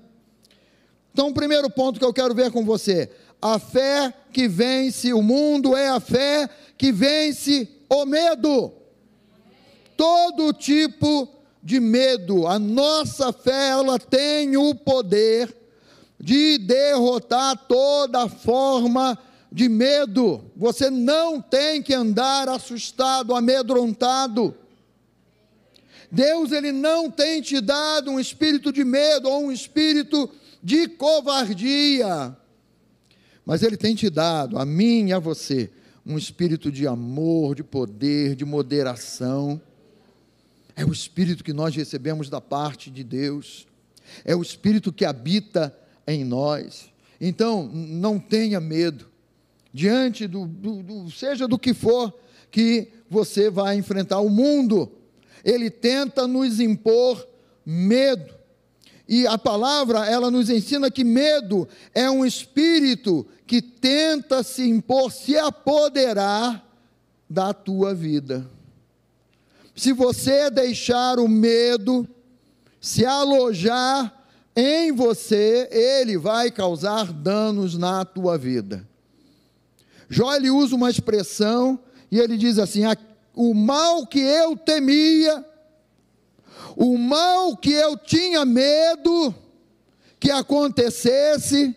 [1.13, 5.23] Então, o primeiro ponto que eu quero ver com você: a fé que vence o
[5.23, 8.73] mundo é a fé que vence o medo.
[9.97, 11.38] Todo tipo de
[11.81, 15.55] medo, a nossa fé, ela tem o poder
[16.19, 19.19] de derrotar toda forma
[19.51, 20.45] de medo.
[20.57, 24.55] Você não tem que andar assustado, amedrontado.
[26.11, 30.31] Deus ele não tem te dado um espírito de medo ou um espírito
[30.63, 32.37] de covardia,
[33.45, 35.71] mas ele tem te dado a mim e a você
[36.09, 39.61] um espírito de amor, de poder, de moderação.
[40.79, 43.67] É o espírito que nós recebemos da parte de Deus.
[44.25, 46.91] É o espírito que habita em nós.
[47.21, 49.07] Então, não tenha medo
[49.75, 52.15] diante do, do, do seja do que for
[52.51, 54.91] que você vai enfrentar o mundo
[55.45, 57.27] ele tenta nos impor
[57.65, 58.35] medo.
[59.09, 65.11] E a palavra, ela nos ensina que medo é um espírito que tenta se impor,
[65.11, 66.67] se apoderar
[67.29, 68.49] da tua vida.
[69.79, 72.05] Se você deixar o medo
[72.81, 74.13] se alojar
[74.57, 78.85] em você, ele vai causar danos na tua vida.
[80.11, 81.79] Jó ele usa uma expressão
[82.11, 82.81] e ele diz assim:
[83.33, 85.47] o mal que eu temia,
[86.75, 89.33] o mal que eu tinha medo
[90.19, 91.73] que acontecesse,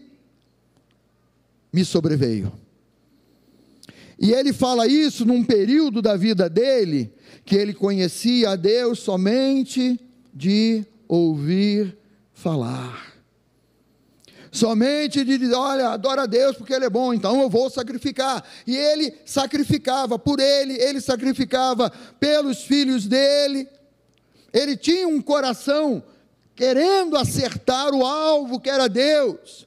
[1.71, 2.51] me sobreveio.
[4.17, 7.13] E ele fala isso num período da vida dele
[7.45, 9.99] que ele conhecia a Deus somente
[10.33, 11.97] de ouvir
[12.33, 13.11] falar
[14.51, 18.43] somente de dizer, olha, adora a Deus porque Ele é bom, então eu vou sacrificar.
[18.67, 23.67] E ele sacrificava por ele, ele sacrificava pelos filhos dele.
[24.51, 26.03] Ele tinha um coração
[26.53, 29.65] querendo acertar o alvo que era Deus,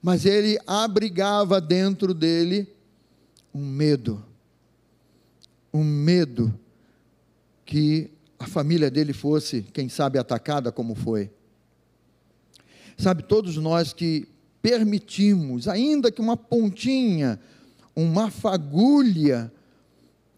[0.00, 2.66] mas ele abrigava dentro dele
[3.54, 4.24] um medo,
[5.72, 6.58] um medo
[7.64, 11.30] que a família dele fosse, quem sabe, atacada como foi.
[12.96, 14.28] Sabe, todos nós que
[14.62, 17.40] permitimos, ainda que uma pontinha,
[17.94, 19.52] uma fagulha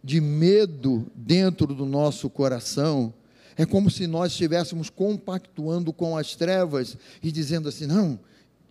[0.03, 3.13] de medo dentro do nosso coração,
[3.57, 8.19] é como se nós estivéssemos compactuando com as trevas e dizendo assim: não,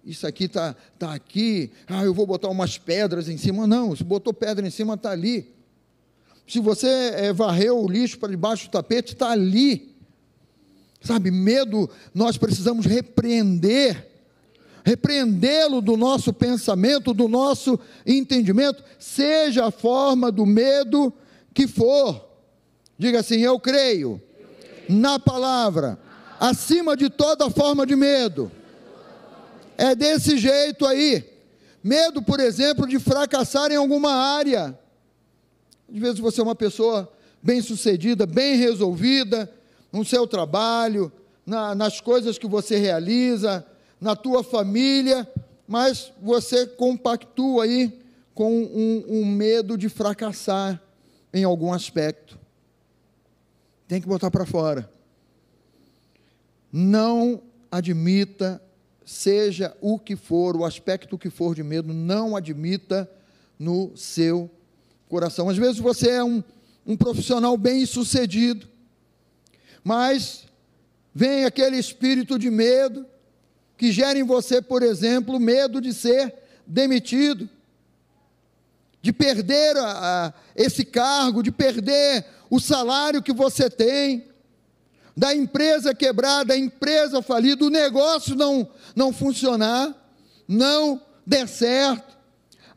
[0.05, 3.65] isso aqui está tá aqui, ah, eu vou botar umas pedras em cima.
[3.65, 5.54] Não, se botou pedra em cima, está ali.
[6.47, 9.95] Se você é, varreu o lixo para debaixo do tapete, está ali.
[11.01, 14.11] Sabe, medo, nós precisamos repreender,
[14.83, 21.13] repreendê-lo do nosso pensamento, do nosso entendimento, seja a forma do medo
[21.53, 22.27] que for.
[22.97, 24.21] Diga assim: Eu creio
[24.87, 25.99] na palavra,
[26.39, 28.51] acima de toda forma de medo.
[29.77, 31.23] É desse jeito aí.
[31.83, 34.77] Medo, por exemplo, de fracassar em alguma área.
[35.91, 39.51] Às vezes você é uma pessoa bem sucedida, bem resolvida,
[39.91, 41.11] no seu trabalho,
[41.45, 43.65] na, nas coisas que você realiza,
[44.01, 45.29] na tua família,
[45.67, 47.99] mas você compactua aí
[48.33, 50.81] com um, um medo de fracassar
[51.33, 52.37] em algum aspecto.
[53.87, 54.89] Tem que botar para fora.
[56.71, 58.61] Não admita,
[59.05, 63.09] seja o que for, o aspecto que for de medo, não admita
[63.57, 64.49] no seu
[65.15, 65.47] coração.
[65.47, 66.43] Às vezes você é um,
[66.85, 68.67] um profissional bem sucedido,
[69.81, 70.43] mas
[71.13, 73.05] vem aquele espírito de medo
[73.77, 76.33] que gera em você, por exemplo, medo de ser
[76.67, 77.49] demitido,
[79.01, 79.87] de perder a,
[80.27, 84.27] a, esse cargo, de perder o salário que você tem,
[85.15, 89.95] da empresa quebrada, da empresa falida, o negócio não, não funcionar,
[90.45, 92.14] não der certo.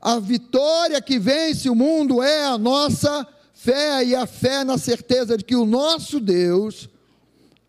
[0.00, 5.36] A vitória que vence o mundo é a nossa fé e a fé na certeza
[5.36, 6.88] de que o nosso Deus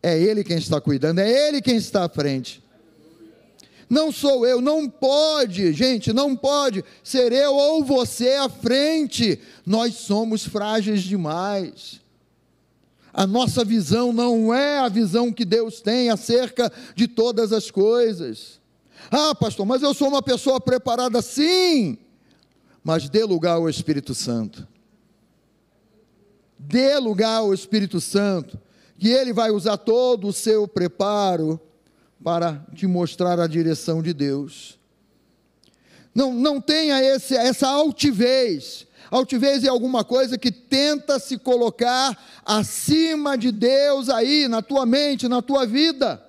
[0.02, 2.64] é Ele quem está cuidando, é Ele quem está à frente.
[3.90, 9.42] Não sou eu, não pode, gente, não pode ser eu ou você à frente.
[9.66, 12.00] Nós somos frágeis demais.
[13.12, 18.60] A nossa visão não é a visão que Deus tem acerca de todas as coisas.
[19.10, 21.98] Ah, pastor, mas eu sou uma pessoa preparada, sim,
[22.84, 24.68] mas dê lugar ao Espírito Santo.
[26.58, 28.60] Dê lugar ao Espírito Santo
[28.98, 31.60] que ele vai usar todo o seu preparo
[32.22, 34.78] para te mostrar a direção de Deus.
[36.14, 38.86] Não, não tenha esse, essa altivez.
[39.10, 45.28] Altivez é alguma coisa que tenta se colocar acima de Deus aí, na tua mente,
[45.28, 46.22] na tua vida.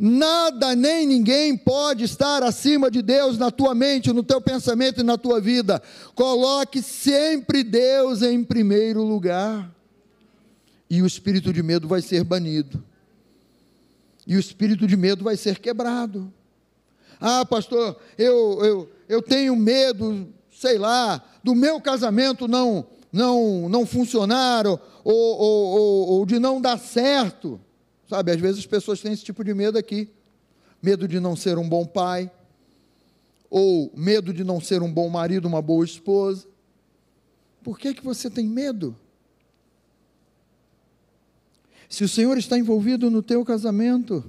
[0.00, 5.02] Nada nem ninguém pode estar acima de Deus na tua mente, no teu pensamento e
[5.02, 5.82] na tua vida.
[6.14, 9.68] Coloque sempre Deus em primeiro lugar
[10.88, 12.80] e o espírito de medo vai ser banido.
[14.24, 16.32] E o espírito de medo vai ser quebrado.
[17.20, 23.86] Ah, pastor, eu, eu, eu tenho medo, sei lá, do meu casamento não não não
[23.86, 27.60] funcionar ou, ou, ou, ou de não dar certo.
[28.08, 30.08] Sabe, às vezes as pessoas têm esse tipo de medo aqui.
[30.82, 32.30] Medo de não ser um bom pai,
[33.50, 36.46] ou medo de não ser um bom marido, uma boa esposa.
[37.62, 38.96] Por que, que você tem medo?
[41.88, 44.24] Se o Senhor está envolvido no teu casamento,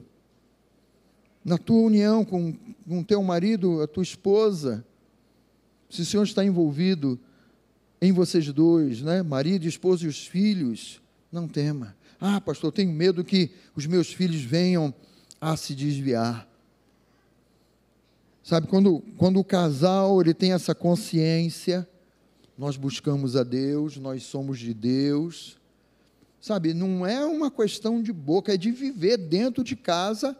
[1.44, 2.54] na tua união com
[2.88, 4.86] o teu marido, a tua esposa,
[5.90, 7.20] se o Senhor está envolvido
[8.02, 9.22] em vocês dois, né?
[9.22, 11.96] marido, esposa e os filhos, não tema.
[12.20, 14.94] Ah, pastor, tenho medo que os meus filhos venham
[15.40, 16.48] a se desviar.
[18.44, 21.88] Sabe, quando, quando o casal ele tem essa consciência,
[22.58, 25.60] nós buscamos a Deus, nós somos de Deus,
[26.42, 30.38] Sabe, não é uma questão de boca, é de viver dentro de casa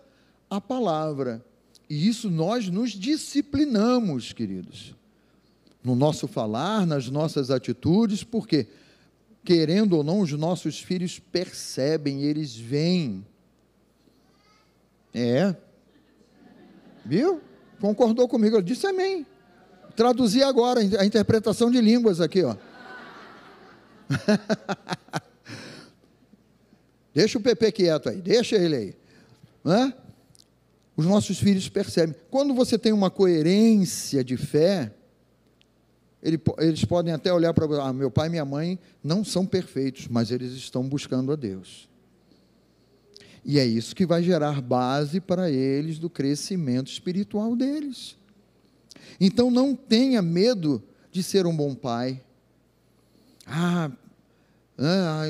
[0.50, 1.44] a palavra.
[1.90, 4.96] E isso nós nos disciplinamos, queridos.
[5.84, 8.68] No nosso falar, nas nossas atitudes, porque,
[9.50, 13.26] querendo ou não, os nossos filhos percebem, eles veem.
[15.12, 15.56] É.
[17.04, 17.42] Viu?
[17.82, 19.26] Concordou comigo, eu disse amém.
[19.96, 22.56] Traduzi agora a interpretação de línguas aqui, ó.
[27.12, 28.96] Deixa o PP quieto aí, deixa ele aí.
[30.96, 32.16] Os nossos filhos percebem.
[32.30, 34.94] Quando você tem uma coerência de fé,
[36.22, 40.32] eles podem até olhar para ah, meu pai e minha mãe não são perfeitos, mas
[40.32, 41.88] eles estão buscando a Deus.
[43.44, 48.18] E é isso que vai gerar base para eles do crescimento espiritual deles.
[49.20, 52.22] Então não tenha medo de ser um bom pai.
[53.48, 53.90] Ah,
[54.78, 55.28] ah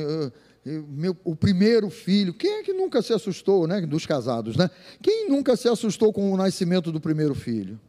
[0.66, 4.70] eu, meu, o primeiro filho, quem é que nunca se assustou, né, dos casados, né?
[5.02, 7.80] Quem nunca se assustou com o nascimento do primeiro filho?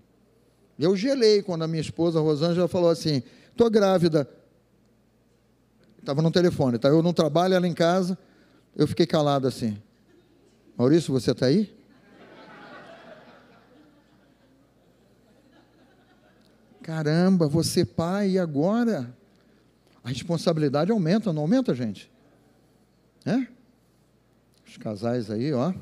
[0.81, 4.27] Eu gelei quando a minha esposa, a Rosângela, falou assim, estou grávida.
[5.99, 6.89] Estava no telefone, tá?
[6.89, 8.17] eu não trabalho, ela em casa,
[8.75, 9.77] eu fiquei calado assim.
[10.79, 11.79] Maurício, você está aí?
[16.83, 19.15] Caramba, você pai, e agora?
[20.03, 22.11] A responsabilidade aumenta, não aumenta, gente?
[23.27, 23.47] É?
[24.67, 25.75] Os casais aí, ó,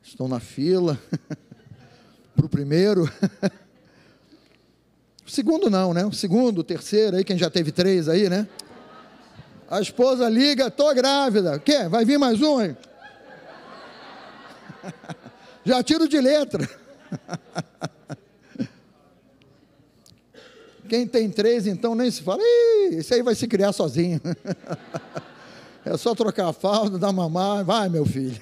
[0.00, 0.96] estão na fila
[2.34, 3.04] para o primeiro.
[5.26, 6.04] o segundo não, né?
[6.04, 8.48] O segundo, o terceiro aí, quem já teve três aí, né?
[9.70, 11.58] A esposa liga, tô grávida.
[11.58, 11.88] Quer?
[11.88, 12.60] Vai vir mais um?
[12.60, 12.76] Hein?
[15.64, 16.68] Já tiro de letra.
[20.88, 24.20] Quem tem três, então, nem se fala, Ih, esse aí vai se criar sozinho.
[25.84, 28.40] É só trocar a falda, dar mamar, vai, meu filho.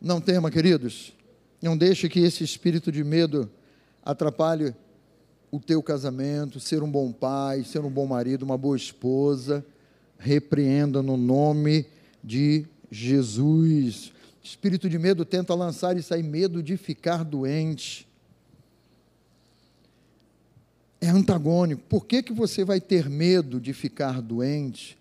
[0.00, 1.12] Não tema, queridos.
[1.60, 3.50] Não deixe que esse espírito de medo
[4.02, 4.74] atrapalhe
[5.50, 9.64] o teu casamento, ser um bom pai, ser um bom marido, uma boa esposa.
[10.18, 11.86] Repreenda no nome
[12.22, 14.12] de Jesus.
[14.42, 18.06] Espírito de medo tenta lançar isso aí, medo de ficar doente.
[21.00, 21.82] É antagônico.
[21.88, 24.98] Por que, que você vai ter medo de ficar doente?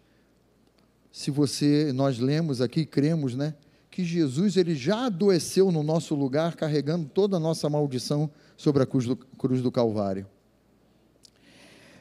[1.12, 3.54] Se você, nós lemos aqui, cremos, né?
[4.00, 8.86] Que Jesus ele já adoeceu no nosso lugar, carregando toda a nossa maldição sobre a
[8.86, 10.26] cruz do, cruz do Calvário.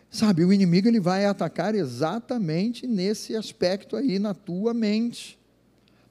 [0.09, 5.37] Sabe, o inimigo ele vai atacar exatamente nesse aspecto aí na tua mente.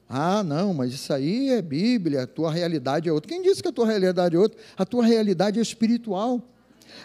[0.06, 3.30] Ah, não, mas isso aí é Bíblia, a tua realidade é outra.
[3.30, 4.60] Quem disse que a tua realidade é outra?
[4.76, 6.42] A tua realidade é espiritual.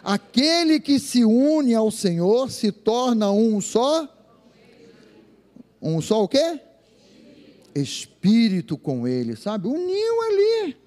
[0.04, 4.14] Aquele que se une ao Senhor se torna um só.
[5.82, 6.60] Um só o quê?
[7.76, 9.68] Espírito com ele, sabe?
[9.68, 10.78] Uniu ali.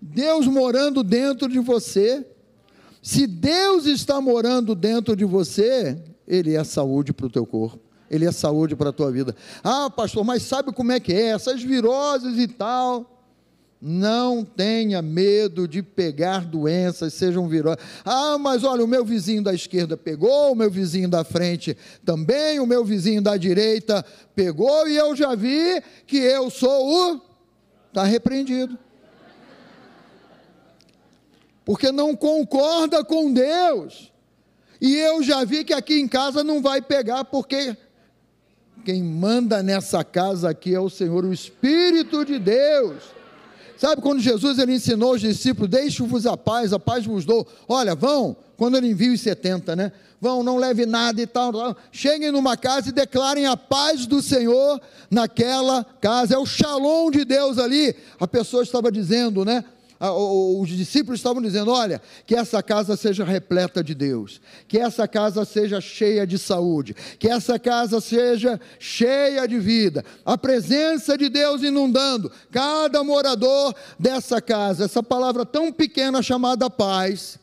[0.00, 2.26] Deus morando dentro de você.
[3.02, 7.80] Se Deus está morando dentro de você, Ele é saúde para o teu corpo.
[8.10, 9.34] Ele é saúde para a tua vida.
[9.62, 11.28] Ah, pastor, mas sabe como é que é?
[11.28, 13.13] Essas viroses e tal.
[13.86, 17.84] Não tenha medo de pegar doenças, sejam viroses.
[18.02, 22.58] Ah, mas olha, o meu vizinho da esquerda pegou, o meu vizinho da frente também,
[22.58, 24.02] o meu vizinho da direita
[24.34, 27.20] pegou, e eu já vi que eu sou o.
[27.88, 28.78] Está repreendido.
[31.62, 34.10] Porque não concorda com Deus.
[34.80, 37.76] E eu já vi que aqui em casa não vai pegar, porque
[38.82, 43.23] quem manda nessa casa aqui é o Senhor, o Espírito de Deus.
[43.76, 47.46] Sabe quando Jesus ele ensinou os discípulos: Deixe-vos a paz, a paz vos dou.
[47.68, 49.92] Olha, vão, quando ele envia os 70, né?
[50.20, 51.76] Vão, não leve nada e tal, tal.
[51.92, 56.34] Cheguem numa casa e declarem a paz do Senhor naquela casa.
[56.34, 57.94] É o shalom de Deus ali.
[58.18, 59.64] A pessoa estava dizendo, né?
[60.00, 65.44] Os discípulos estavam dizendo: olha, que essa casa seja repleta de Deus, que essa casa
[65.44, 71.62] seja cheia de saúde, que essa casa seja cheia de vida, a presença de Deus
[71.62, 74.84] inundando cada morador dessa casa.
[74.84, 77.38] Essa palavra tão pequena chamada paz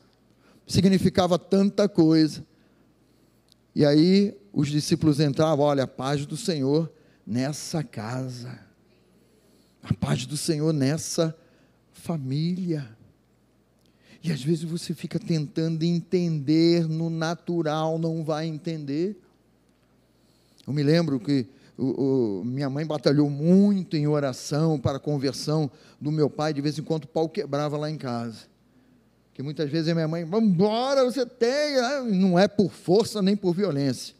[0.68, 2.46] significava tanta coisa.
[3.74, 6.92] E aí os discípulos entravam: olha, a paz do Senhor
[7.26, 8.60] nessa casa,
[9.82, 11.42] a paz do Senhor nessa casa
[12.02, 12.90] família.
[14.24, 19.20] E às vezes você fica tentando entender no natural, não vai entender.
[20.68, 21.48] Eu me lembro que
[21.78, 26.62] o, o, minha mãe batalhou muito em oração para a conversão do meu pai, de
[26.62, 28.46] vez em quando o pau quebrava lá em casa.
[29.34, 32.02] Que muitas vezes a minha mãe, vamos embora, você tem, né?
[32.12, 34.14] não é por força nem por violência.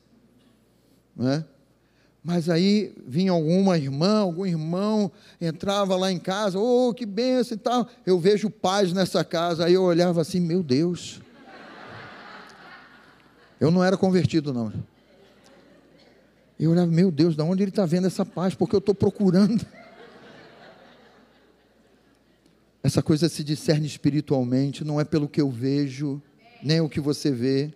[1.16, 1.46] Não é?
[2.24, 7.60] Mas aí vinha alguma irmã, algum irmão, entrava lá em casa, oh, que benção e
[7.60, 7.88] tal.
[8.06, 9.66] Eu vejo paz nessa casa.
[9.66, 11.20] Aí eu olhava assim, meu Deus.
[13.60, 14.72] Eu não era convertido, não.
[16.60, 18.54] Eu olhava, meu Deus, de onde ele está vendo essa paz?
[18.54, 19.66] Porque eu estou procurando.
[22.84, 26.22] Essa coisa se discerne espiritualmente, não é pelo que eu vejo,
[26.64, 27.72] nem o que você vê,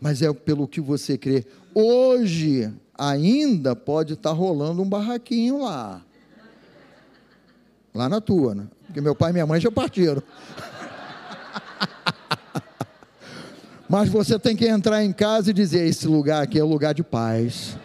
[0.00, 1.44] mas é pelo que você crê.
[1.74, 6.02] Hoje, ainda pode estar tá rolando um barraquinho lá.
[7.94, 8.66] Lá na tua, né?
[8.86, 10.22] Porque meu pai e minha mãe já partiram.
[13.88, 17.04] Mas você tem que entrar em casa e dizer: esse lugar aqui é lugar de
[17.04, 17.78] paz.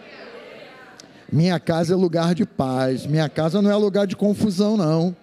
[1.32, 3.06] Minha casa é lugar de paz.
[3.06, 5.16] Minha casa não é lugar de confusão, não.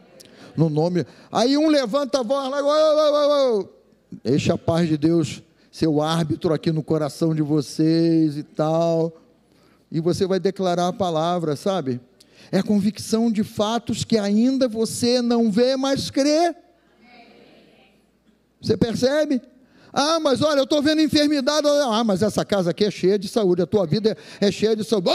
[0.57, 1.07] No nome.
[1.31, 3.65] Aí um levanta a voz lá,
[4.25, 9.15] deixa a paz de Deus ser o árbitro aqui no coração de vocês e tal
[9.91, 12.01] e você vai declarar a palavra, sabe?
[12.53, 16.55] É a convicção de fatos que ainda você não vê, mas crê.
[18.61, 19.41] Você percebe?
[19.93, 21.67] Ah, mas olha, eu estou vendo enfermidade.
[21.67, 24.85] Ah, mas essa casa aqui é cheia de saúde, a tua vida é, cheia de
[24.85, 25.11] saúde.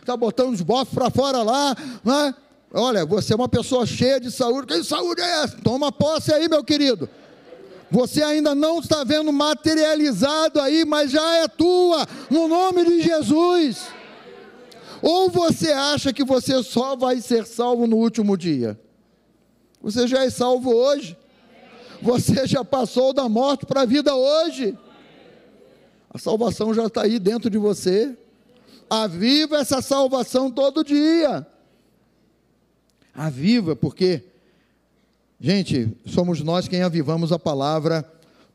[0.00, 1.76] Está botando os bofos para fora lá.
[2.02, 2.34] Né?
[2.72, 4.66] Olha, você é uma pessoa cheia de saúde.
[4.66, 5.56] Que saúde é essa?
[5.58, 7.08] Toma posse aí, meu querido.
[7.90, 13.86] Você ainda não está vendo materializado aí, mas já é tua, no nome de Jesus.
[15.02, 18.80] Ou você acha que você só vai ser salvo no último dia?
[19.82, 21.16] Você já é salvo hoje.
[22.00, 24.76] Você já passou da morte para a vida hoje.
[26.08, 28.16] A salvação já está aí dentro de você.
[28.88, 31.46] Aviva essa salvação todo dia.
[33.14, 34.22] Aviva, porque,
[35.40, 38.04] gente, somos nós quem avivamos a palavra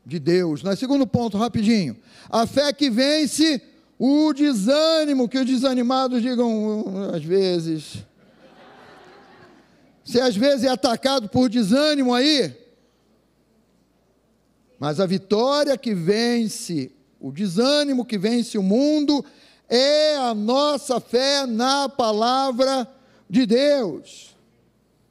[0.04, 0.62] de Deus.
[0.62, 1.96] Mas segundo ponto, rapidinho.
[2.28, 3.62] A fé que vence
[3.98, 8.04] o desânimo, que os desanimados digam às vezes.
[10.04, 12.56] Você às vezes é atacado por desânimo aí,
[14.78, 19.24] mas a vitória que vence, o desânimo que vence o mundo,
[19.68, 22.88] é a nossa fé na palavra
[23.28, 24.34] de Deus.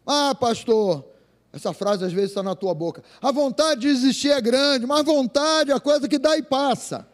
[0.05, 1.05] Ah, pastor,
[1.51, 3.03] essa frase às vezes está na tua boca.
[3.21, 7.07] A vontade de existir é grande, mas vontade é a coisa que dá e passa.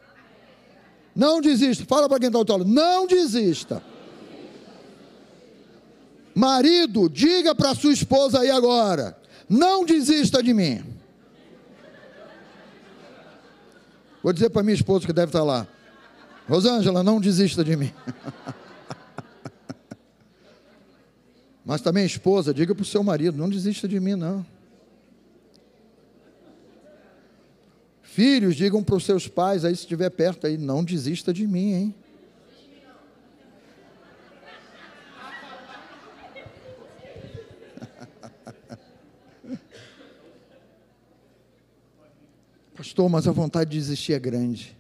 [1.16, 1.86] Não desista.
[1.86, 2.70] Fala para quem está ao teu lado.
[2.70, 3.82] Não desista.
[6.34, 9.18] Marido, diga para sua esposa aí agora.
[9.48, 10.84] Não desista de mim.
[14.22, 15.66] Vou dizer para minha esposa que deve estar lá.
[16.50, 17.94] Rosângela, não desista de mim.
[21.66, 24.46] Mas também, esposa, diga para o seu marido: não desista de mim, não.
[28.04, 31.74] Filhos, digam para os seus pais aí, se estiver perto aí: não desista de mim,
[31.74, 31.96] hein?
[42.78, 44.78] Pastor, mas a vontade de desistir é grande.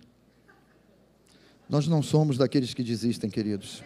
[1.67, 3.81] Nós não somos daqueles que desistem, queridos.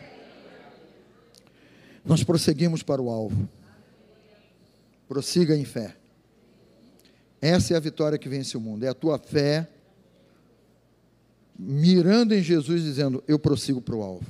[2.10, 3.48] Nós prosseguimos para o alvo.
[5.08, 5.96] Prossiga em fé.
[7.40, 8.84] Essa é a vitória que vence o mundo.
[8.84, 9.70] É a tua fé
[11.58, 14.26] mirando em Jesus, dizendo: Eu prossigo para o alvo.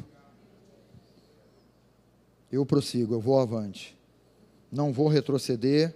[2.52, 3.98] Eu prossigo, eu vou avante.
[4.70, 5.96] Não vou retroceder,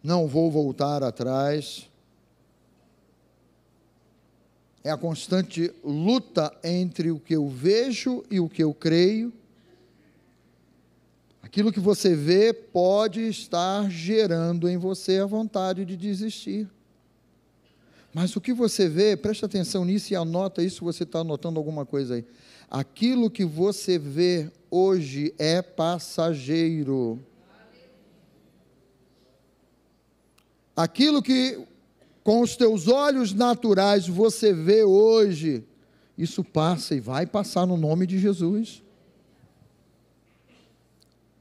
[0.00, 1.90] não vou voltar atrás
[4.84, 9.32] é a constante luta entre o que eu vejo e o que eu creio.
[11.44, 16.66] Aquilo que você vê pode estar gerando em você a vontade de desistir.
[18.14, 21.84] Mas o que você vê, preste atenção nisso e anota isso, você está anotando alguma
[21.84, 22.24] coisa aí.
[22.70, 27.22] Aquilo que você vê hoje é passageiro.
[30.74, 31.62] Aquilo que
[32.22, 35.62] com os teus olhos naturais você vê hoje,
[36.16, 38.83] isso passa e vai passar no nome de Jesus.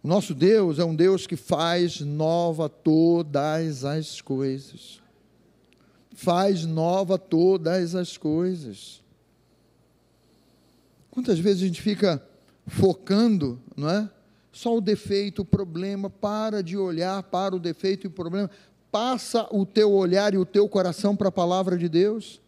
[0.04, 5.01] Nosso Deus é um Deus que faz nova todas as coisas.
[6.14, 9.01] Faz nova todas as coisas.
[11.10, 12.22] Quantas vezes a gente fica
[12.68, 14.10] focando, não é?
[14.51, 18.51] Só o defeito, o problema, para de olhar para o defeito e o problema,
[18.91, 22.41] passa o teu olhar e o teu coração para a palavra de Deus,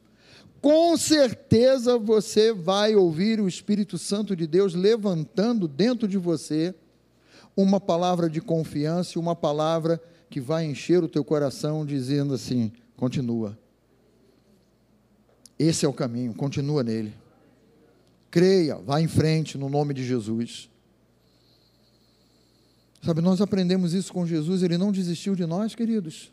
[0.61, 6.75] com certeza você vai ouvir o Espírito Santo de Deus levantando dentro de você
[7.55, 13.57] uma palavra de confiança, uma palavra que vai encher o teu coração dizendo assim: continua.
[15.57, 17.13] Esse é o caminho, continua nele.
[18.29, 20.69] Creia, vá em frente no nome de Jesus.
[23.01, 26.31] Sabe, nós aprendemos isso com Jesus, ele não desistiu de nós, queridos.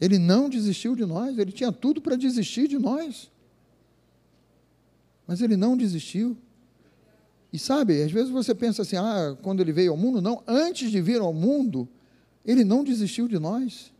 [0.00, 3.30] Ele não desistiu de nós, ele tinha tudo para desistir de nós.
[5.26, 6.36] Mas ele não desistiu.
[7.52, 10.90] E sabe, às vezes você pensa assim, ah, quando ele veio ao mundo, não, antes
[10.90, 11.88] de vir ao mundo,
[12.44, 13.92] ele não desistiu de nós.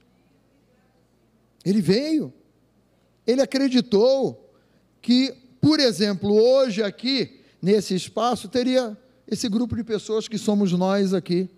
[1.64, 2.32] Ele veio.
[3.26, 4.50] Ele acreditou
[5.00, 8.96] que, por exemplo, hoje aqui, nesse espaço, teria
[9.28, 11.48] esse grupo de pessoas que somos nós aqui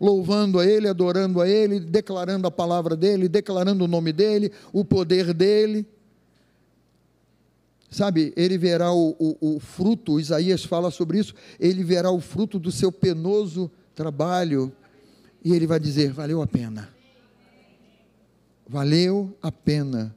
[0.00, 4.84] louvando a Ele, adorando a Ele, declarando a palavra dEle, declarando o nome dEle, o
[4.84, 5.86] poder dEle.
[7.90, 12.58] Sabe, ele verá o, o, o, fruto, Isaías fala sobre isso, ele verá o fruto
[12.58, 14.70] do seu penoso trabalho,
[15.42, 16.90] e ele vai dizer: valeu a pena.
[18.68, 20.14] Valeu a pena.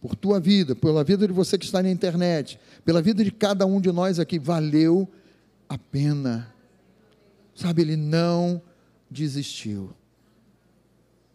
[0.00, 3.66] Por tua vida, pela vida de você que está na internet, pela vida de cada
[3.66, 5.08] um de nós aqui, valeu
[5.68, 6.54] a pena.
[7.52, 8.62] Sabe, ele não
[9.10, 9.90] desistiu.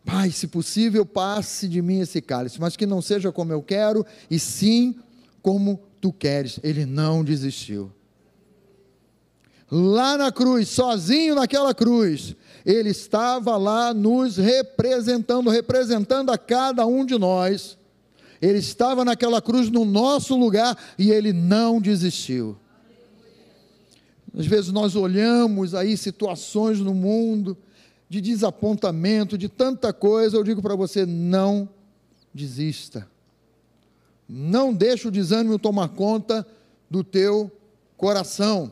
[0.05, 4.05] Pai, se possível, passe de mim esse cálice, mas que não seja como eu quero,
[4.31, 4.95] e sim
[5.43, 6.59] como tu queres.
[6.63, 7.91] Ele não desistiu.
[9.69, 12.35] Lá na cruz, sozinho naquela cruz,
[12.65, 17.77] ele estava lá nos representando, representando a cada um de nós.
[18.41, 22.57] Ele estava naquela cruz no nosso lugar e ele não desistiu.
[24.37, 27.57] Às vezes nós olhamos aí situações no mundo
[28.09, 30.37] de desapontamento, de tanta coisa.
[30.37, 31.69] Eu digo para você: não
[32.33, 33.07] desista.
[34.27, 36.45] Não deixe o desânimo tomar conta
[36.89, 37.51] do teu
[37.97, 38.71] coração.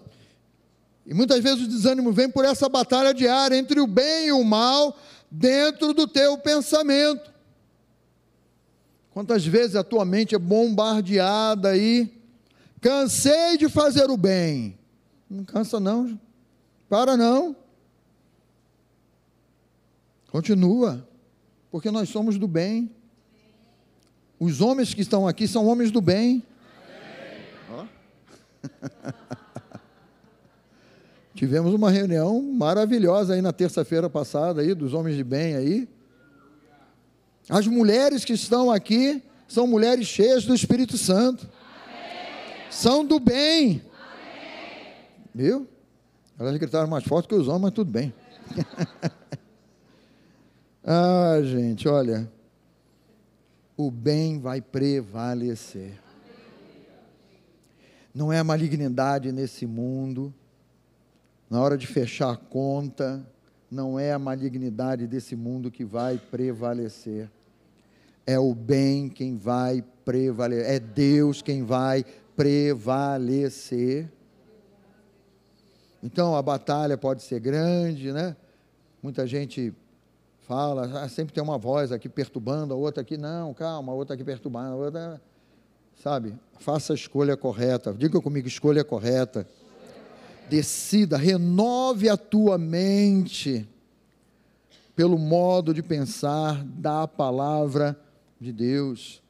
[1.06, 4.44] E muitas vezes o desânimo vem por essa batalha diária entre o bem e o
[4.44, 4.98] mal
[5.30, 7.32] dentro do teu pensamento.
[9.12, 12.14] Quantas vezes a tua mente é bombardeada aí?
[12.80, 14.78] Cansei de fazer o bem.
[15.30, 16.20] Não cansa não.
[16.88, 17.56] Para não.
[20.32, 21.08] Continua.
[21.70, 22.90] Porque nós somos do bem.
[24.42, 26.42] Os homens que estão aqui são homens do bem.
[27.72, 27.86] Oh.
[31.36, 35.88] Tivemos uma reunião maravilhosa aí na terça-feira passada aí dos homens de bem aí.
[37.48, 41.48] As mulheres que estão aqui são mulheres cheias do Espírito Santo.
[41.86, 42.72] Amém.
[42.72, 43.84] São do bem.
[43.94, 44.96] Amém.
[45.36, 45.68] Viu?
[46.40, 48.12] Elas gritaram mais forte que os homens, mas tudo bem.
[50.84, 52.41] ah, gente, olha
[53.78, 56.00] o bem vai prevalecer.
[58.14, 60.34] Não é a malignidade nesse mundo,
[61.50, 63.26] na hora de fechar a conta,
[63.70, 67.30] não é a malignidade desse mundo que vai prevalecer.
[68.26, 72.06] É o bem quem vai prevalecer, é Deus quem vai
[72.36, 74.12] prevalecer.
[76.04, 78.36] Então a batalha pode ser grande, né?
[79.02, 79.74] Muita gente
[80.52, 84.16] fala, ah, sempre tem uma voz aqui perturbando, a outra aqui, não, calma, a outra
[84.16, 85.22] aqui perturbando, a outra,
[86.04, 86.36] sabe?
[86.60, 89.48] Faça a escolha correta, diga comigo, escolha correta.
[90.50, 93.66] Decida, renove a tua mente
[94.94, 97.98] pelo modo de pensar da palavra
[98.38, 99.24] de Deus.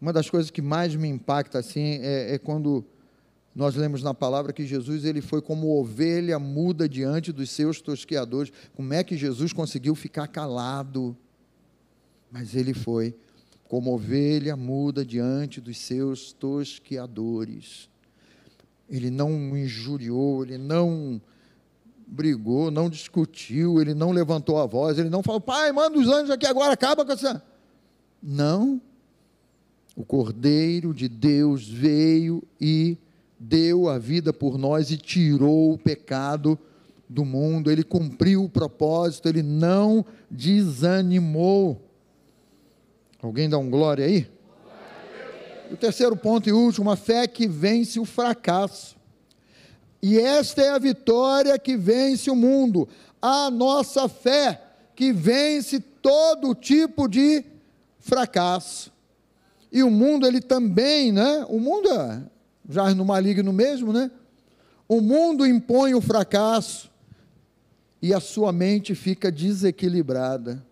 [0.00, 2.84] Uma das coisas que mais me impacta assim é, é quando
[3.54, 8.52] nós lemos na palavra que Jesus ele foi como ovelha muda diante dos seus tosqueadores.
[8.74, 11.16] Como é que Jesus conseguiu ficar calado?
[12.32, 13.14] Mas ele foi
[13.68, 17.88] como ovelha muda diante dos seus tosqueadores.
[18.90, 21.22] Ele não injuriou, ele não
[22.06, 26.30] brigou, não discutiu, ele não levantou a voz, ele não falou, pai, manda os anjos
[26.30, 27.42] aqui agora, acaba com essa.
[28.22, 28.80] Não.
[29.96, 32.98] O Cordeiro de Deus veio e
[33.38, 36.58] deu a vida por nós e tirou o pecado
[37.08, 41.80] do mundo, ele cumpriu o propósito, ele não desanimou.
[43.22, 44.26] Alguém dá um glória aí?
[45.70, 48.96] O terceiro ponto e último, a fé que vence o fracasso.
[50.02, 52.86] E esta é a vitória que vence o mundo,
[53.20, 54.60] a nossa fé
[54.94, 57.44] que vence todo tipo de
[57.98, 58.92] fracasso.
[59.72, 61.46] E o mundo, ele também, né?
[61.48, 62.22] O mundo é
[62.68, 64.10] já no maligno mesmo, né?
[64.88, 66.90] O mundo impõe o fracasso
[68.00, 70.64] e a sua mente fica desequilibrada.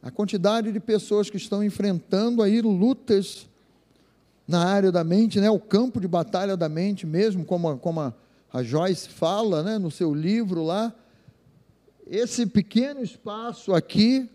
[0.00, 3.48] A quantidade de pessoas que estão enfrentando aí lutas
[4.46, 5.50] na área da mente, né?
[5.50, 8.14] O campo de batalha da mente mesmo, como a, como a,
[8.52, 9.76] a Joyce fala, né?
[9.76, 10.94] No seu livro lá,
[12.06, 14.30] esse pequeno espaço aqui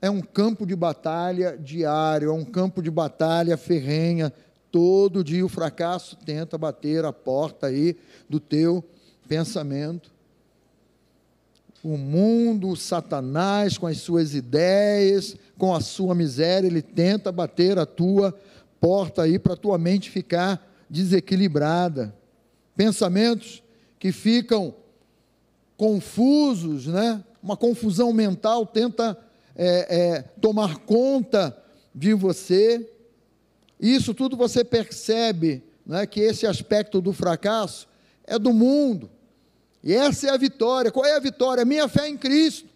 [0.00, 4.32] é um campo de batalha diário, é um campo de batalha ferrenha
[4.72, 7.94] Todo dia o fracasso tenta bater a porta aí
[8.26, 8.82] do teu
[9.28, 10.10] pensamento.
[11.84, 17.78] O mundo, o Satanás, com as suas ideias, com a sua miséria, ele tenta bater
[17.78, 18.34] a tua
[18.80, 22.16] porta aí para a tua mente ficar desequilibrada.
[22.74, 23.62] Pensamentos
[23.98, 24.74] que ficam
[25.76, 27.22] confusos, né?
[27.42, 29.18] Uma confusão mental tenta
[29.54, 31.54] é, é, tomar conta
[31.94, 32.88] de você.
[33.82, 37.88] Isso tudo você percebe né, que esse aspecto do fracasso
[38.24, 39.10] é do mundo.
[39.82, 40.92] E essa é a vitória.
[40.92, 41.64] Qual é a vitória?
[41.64, 42.68] Minha fé em Cristo.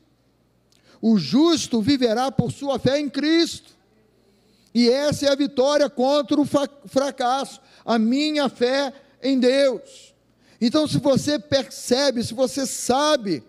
[1.01, 3.77] O justo viverá por sua fé em Cristo.
[4.75, 7.61] E essa é a vitória contra o fracasso.
[7.85, 8.93] A minha fé
[9.23, 10.13] em Deus.
[10.61, 13.45] Então, se você percebe, se você sabe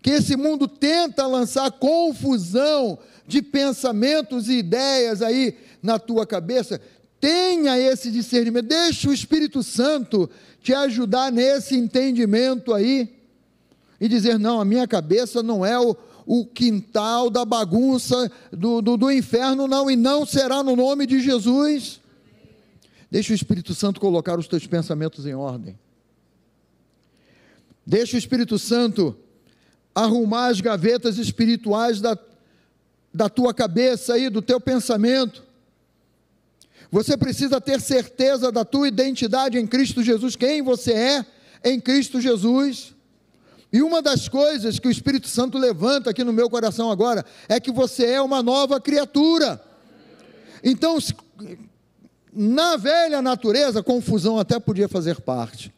[0.00, 6.80] que esse mundo tenta lançar confusão de pensamentos e ideias aí na tua cabeça,
[7.20, 10.30] tenha esse discernimento, deixa o Espírito Santo
[10.62, 13.12] te ajudar nesse entendimento aí,
[14.00, 18.96] e dizer: não, a minha cabeça não é o, o quintal da bagunça do, do,
[18.96, 22.00] do inferno, não, e não será no nome de Jesus.
[23.08, 25.78] Deixa o Espírito Santo colocar os teus pensamentos em ordem.
[27.86, 29.16] Deixa o Espírito Santo
[29.94, 32.18] arrumar as gavetas espirituais da,
[33.14, 35.44] da tua cabeça aí, do teu pensamento.
[36.92, 41.26] Você precisa ter certeza da tua identidade em Cristo Jesus, quem você é
[41.64, 42.94] em Cristo Jesus.
[43.72, 47.58] E uma das coisas que o Espírito Santo levanta aqui no meu coração agora é
[47.58, 49.58] que você é uma nova criatura.
[50.62, 50.98] Então,
[52.30, 55.72] na velha natureza, confusão até podia fazer parte.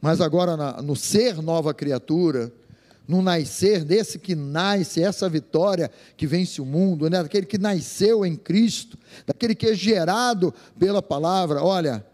[0.00, 2.52] Mas agora, no ser nova criatura,
[3.06, 7.22] no nascer desse que nasce, essa vitória que vence o mundo, né?
[7.22, 11.62] daquele que nasceu em Cristo, daquele que é gerado pela palavra.
[11.62, 12.04] Olha,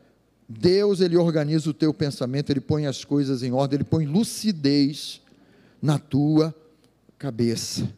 [0.49, 5.21] Deus ele organiza o teu pensamento, ele põe as coisas em ordem, ele põe lucidez
[5.81, 6.55] na tua
[7.19, 7.89] cabeça.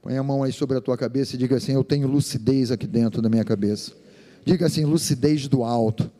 [0.00, 2.86] Põe a mão aí sobre a tua cabeça e diga assim: Eu tenho lucidez aqui
[2.86, 3.92] dentro da minha cabeça.
[4.46, 6.10] Diga assim: lucidez do alto.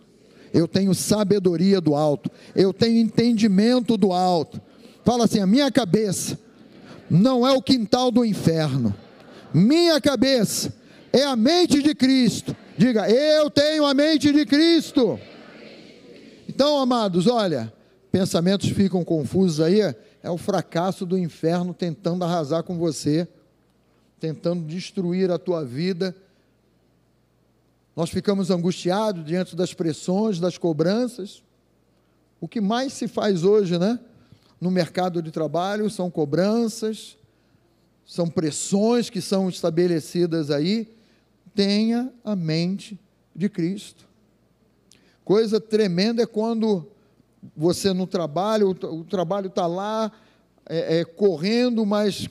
[0.53, 2.31] Eu tenho sabedoria do alto.
[2.55, 4.61] Eu tenho entendimento do alto
[5.05, 6.38] Fala assim: a minha cabeça
[7.09, 8.94] não é o quintal do inferno.
[9.53, 10.72] Minha cabeça
[11.12, 12.57] é a mente de Cristo.
[12.78, 15.18] Diga, eu tenho a mente de Cristo.
[16.48, 17.72] Então, amados, olha,
[18.11, 19.80] pensamentos ficam confusos aí,
[20.22, 23.26] é o fracasso do inferno tentando arrasar com você,
[24.18, 26.14] tentando destruir a tua vida.
[27.96, 31.42] Nós ficamos angustiados diante das pressões, das cobranças.
[32.40, 33.98] O que mais se faz hoje, né?
[34.61, 37.16] No mercado de trabalho são cobranças,
[38.04, 40.92] são pressões que são estabelecidas aí.
[41.54, 42.98] Tenha a mente
[43.34, 44.06] de Cristo.
[45.24, 46.86] Coisa tremenda é quando
[47.56, 50.12] você no trabalho, o, trabalho está lá
[50.68, 52.28] é, é, correndo, mas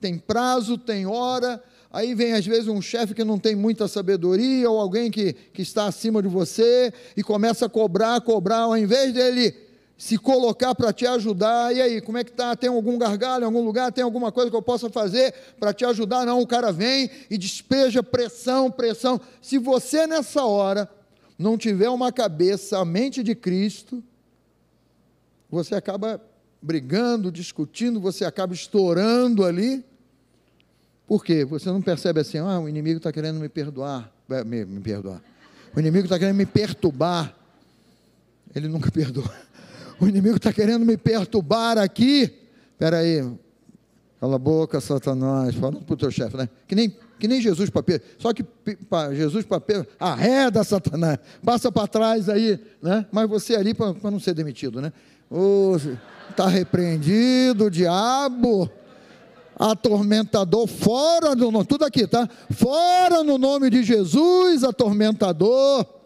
[0.00, 1.62] tem prazo, tem hora.
[1.90, 5.62] Aí vem às vezes um chefe que não tem muita sabedoria, ou alguém que, que
[5.62, 9.54] está acima de você, e começa a cobrar, cobrar, ao invés dele
[10.02, 11.72] se colocar para te ajudar.
[11.72, 12.56] E aí, como é que tá?
[12.56, 13.92] Tem algum gargalo em algum lugar?
[13.92, 16.26] Tem alguma coisa que eu possa fazer para te ajudar?
[16.26, 19.20] Não, o cara vem e despeja pressão, pressão.
[19.40, 20.90] Se você nessa hora
[21.38, 24.02] não tiver uma cabeça, a mente de Cristo,
[25.48, 26.20] você acaba
[26.60, 29.84] brigando, discutindo, você acaba estourando ali.
[31.06, 31.44] Por quê?
[31.44, 34.12] Você não percebe assim, ah, o inimigo está querendo me perdoar,
[34.44, 35.22] me, me perdoar.
[35.76, 37.36] O inimigo está querendo me perturbar.
[38.52, 39.51] Ele nunca perdoa.
[40.02, 42.22] O inimigo está querendo me perturbar aqui.
[42.72, 43.24] Espera aí.
[44.20, 45.54] Cala a boca, Satanás.
[45.54, 46.48] Fala para o teu chefe, né?
[46.66, 48.08] Que nem, que nem Jesus para Pedro.
[48.18, 51.20] Só que para Jesus para Pedro, arreda, Satanás.
[51.44, 53.06] Passa para trás aí, né?
[53.12, 54.92] Mas você ali para não ser demitido, né?
[56.30, 58.68] Está oh, repreendido, diabo
[59.56, 62.28] atormentador, fora do nome, tudo aqui, tá?
[62.50, 66.01] Fora no nome de Jesus, atormentador.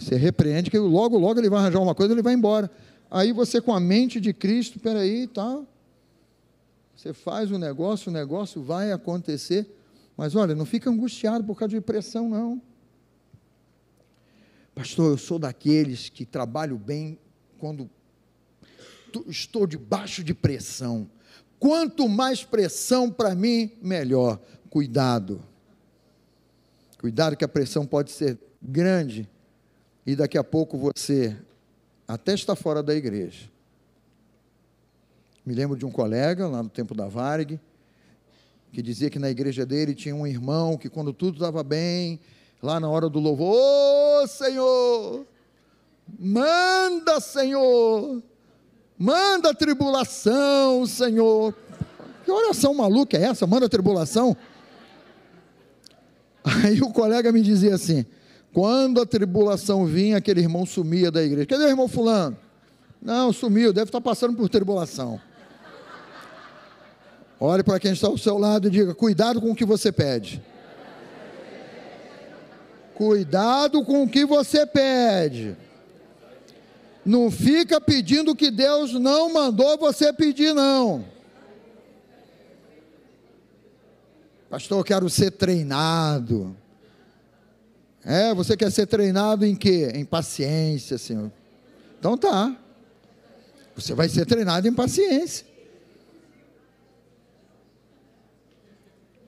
[0.00, 2.70] Você repreende que logo, logo ele vai arranjar uma coisa, ele vai embora.
[3.10, 5.62] Aí você com a mente de Cristo, peraí, tá?
[6.96, 9.68] Você faz o negócio, o negócio vai acontecer.
[10.16, 12.62] Mas olha, não fica angustiado por causa de pressão, não.
[14.74, 17.18] Pastor, eu sou daqueles que trabalho bem
[17.58, 17.90] quando
[19.28, 21.10] estou debaixo de pressão.
[21.58, 24.40] Quanto mais pressão para mim, melhor.
[24.70, 25.42] Cuidado.
[26.98, 29.28] Cuidado que a pressão pode ser grande
[30.06, 31.36] e daqui a pouco você
[32.06, 33.48] até está fora da igreja.
[35.44, 37.58] Me lembro de um colega lá no tempo da Varg,
[38.72, 42.20] que dizia que na igreja dele tinha um irmão que quando tudo estava bem,
[42.62, 45.26] lá na hora do louvor, ô oh, Senhor,
[46.18, 48.22] manda Senhor,
[48.98, 51.54] manda tribulação, Senhor.
[52.24, 53.46] Que oração maluca é essa?
[53.46, 54.36] Manda tribulação.
[56.44, 58.04] Aí o colega me dizia assim:
[58.52, 61.46] quando a tribulação vinha, aquele irmão sumia da igreja.
[61.46, 62.36] Cadê o irmão fulano?
[63.00, 65.20] Não, sumiu, deve estar passando por tribulação.
[67.38, 70.42] Olhe para quem está ao seu lado e diga: cuidado com o que você pede.
[72.94, 75.56] Cuidado com o que você pede.
[77.02, 81.02] Não fica pedindo que Deus não mandou você pedir, não.
[84.50, 86.54] Pastor, eu quero ser treinado.
[88.04, 89.92] É, você quer ser treinado em quê?
[89.94, 91.30] Em paciência, Senhor.
[91.98, 92.56] Então tá.
[93.74, 95.46] Você vai ser treinado em paciência.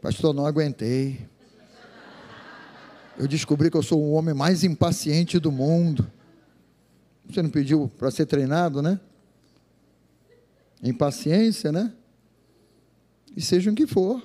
[0.00, 1.28] Pastor, não aguentei.
[3.18, 6.10] Eu descobri que eu sou o homem mais impaciente do mundo.
[7.28, 8.98] Você não pediu para ser treinado, né?
[10.82, 11.92] Em paciência, né?
[13.36, 14.20] E seja o que for.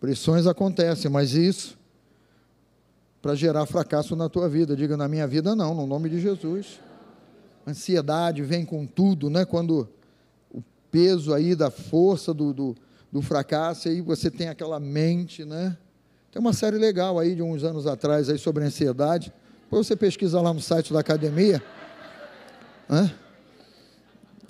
[0.00, 1.78] Pressões acontecem, mas isso
[3.22, 4.74] para gerar fracasso na tua vida.
[4.74, 6.80] Diga, na minha vida não, no nome de Jesus.
[7.64, 9.44] Ansiedade vem com tudo, né?
[9.44, 9.88] Quando
[10.52, 10.60] o
[10.90, 12.76] peso aí da força do, do,
[13.12, 15.78] do fracasso, aí você tem aquela mente, né?
[16.32, 19.32] Tem uma série legal aí de uns anos atrás aí sobre ansiedade.
[19.62, 21.62] Depois você pesquisa lá no site da academia.
[22.88, 23.14] Né?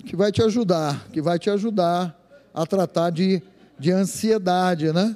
[0.05, 2.19] Que vai te ajudar, que vai te ajudar
[2.53, 3.41] a tratar de,
[3.77, 5.15] de ansiedade, né?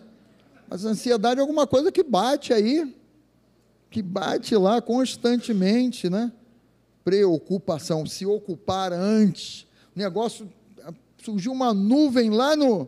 [0.70, 2.96] Mas ansiedade é alguma coisa que bate aí,
[3.90, 6.32] que bate lá constantemente, né?
[7.04, 9.66] Preocupação, se ocupar antes.
[9.96, 10.50] O negócio
[11.24, 12.88] surgiu uma nuvem lá no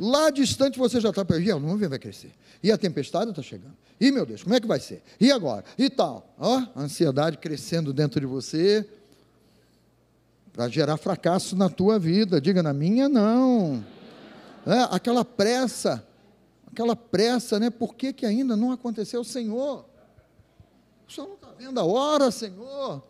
[0.00, 2.32] lá distante você já está perdido, a nuvem vai crescer.
[2.62, 3.76] E a tempestade está chegando.
[4.00, 5.02] E meu Deus, como é que vai ser?
[5.20, 5.64] E agora?
[5.76, 6.34] E tal.
[6.38, 8.86] Ó, a ansiedade crescendo dentro de você
[10.52, 12.40] para gerar fracasso na tua vida.
[12.40, 13.84] Diga na minha não.
[14.66, 16.04] É, aquela pressa,
[16.80, 17.68] aquela pressa, né?
[17.68, 19.84] Por que, que ainda não aconteceu, Senhor?
[21.06, 23.02] O Senhor não está vendo a hora, Senhor?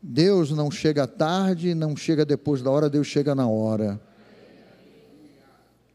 [0.00, 4.00] Deus não chega tarde, não chega depois da hora, Deus chega na hora.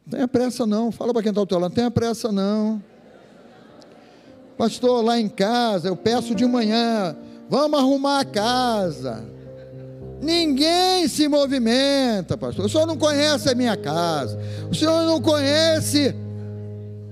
[0.05, 2.83] Não tenha pressa não, fala para quem está ao teu lado, não tenha pressa não.
[4.57, 7.15] Pastor, lá em casa, eu peço de manhã,
[7.49, 9.23] vamos arrumar a casa.
[10.21, 12.65] Ninguém se movimenta, pastor.
[12.65, 14.39] O senhor não conhece a minha casa,
[14.69, 16.15] o senhor não conhece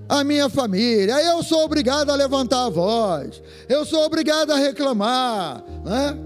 [0.08, 1.14] a minha família.
[1.22, 6.18] Eu sou obrigado a levantar a voz, eu sou obrigado a reclamar, né?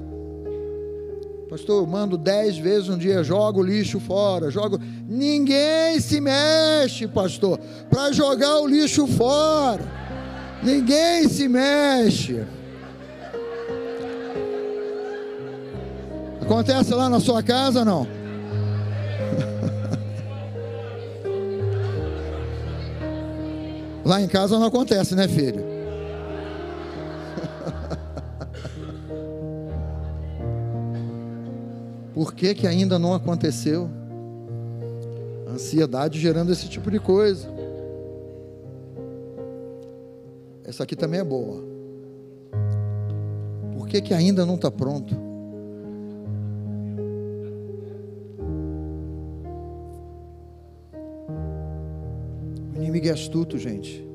[1.50, 4.80] Pastor, eu mando dez vezes um dia, jogo o lixo fora, jogo.
[5.08, 7.60] Ninguém se mexe, pastor,
[7.90, 9.84] para jogar o lixo fora.
[10.62, 12.46] Ninguém se mexe.
[16.40, 18.19] Acontece lá na sua casa não?
[24.10, 25.62] Lá em casa não acontece, né, filho?
[32.12, 33.88] Por que, que ainda não aconteceu?
[35.48, 37.48] Ansiedade gerando esse tipo de coisa.
[40.64, 41.64] Essa aqui também é boa.
[43.78, 45.29] Por que, que ainda não está pronto?
[52.90, 54.06] Inimigo é astuto, gente.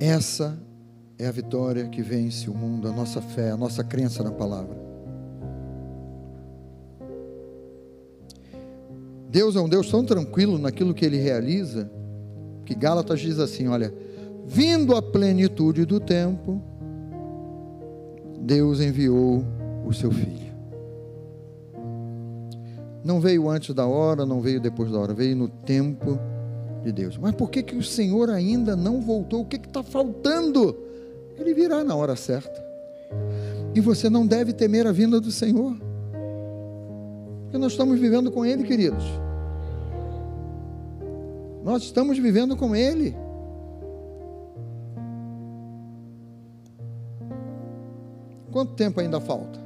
[0.00, 0.58] Essa
[1.18, 4.80] é a vitória que vence o mundo, a nossa fé, a nossa crença na palavra.
[9.28, 11.90] Deus é um Deus tão tranquilo naquilo que ele realiza,
[12.64, 13.94] que Gálatas diz assim: olha,
[14.46, 16.60] vindo a plenitude do tempo,
[18.40, 19.44] Deus enviou
[19.86, 20.52] o seu filho.
[23.04, 26.18] Não veio antes da hora, não veio depois da hora, veio no tempo
[26.82, 27.16] de Deus.
[27.16, 29.42] Mas por que, que o Senhor ainda não voltou?
[29.42, 30.76] O que está faltando?
[31.38, 32.62] Ele virá na hora certa.
[33.74, 35.76] E você não deve temer a vinda do Senhor.
[37.44, 39.04] Porque nós estamos vivendo com Ele, queridos.
[41.64, 43.14] Nós estamos vivendo com Ele.
[48.50, 49.58] Quanto tempo ainda falta?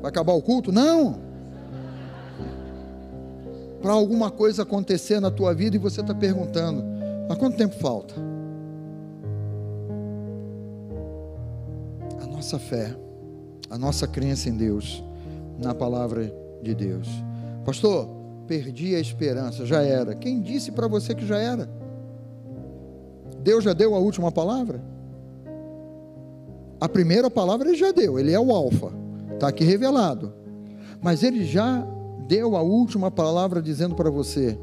[0.00, 0.72] Vai acabar o culto?
[0.72, 1.33] Não!
[3.84, 6.82] Para alguma coisa acontecer na tua vida e você está perguntando:
[7.28, 8.14] mas quanto tempo falta?
[12.18, 12.96] A nossa fé,
[13.68, 15.04] a nossa crença em Deus,
[15.58, 17.06] na palavra de Deus.
[17.62, 18.08] Pastor,
[18.46, 20.14] perdi a esperança, já era.
[20.14, 21.68] Quem disse para você que já era?
[23.42, 24.82] Deus já deu a última palavra?
[26.80, 28.90] A primeira palavra ele já deu, ele é o Alfa,
[29.34, 30.32] está aqui revelado.
[31.02, 31.86] Mas ele já
[32.26, 34.58] deu a última palavra dizendo para você: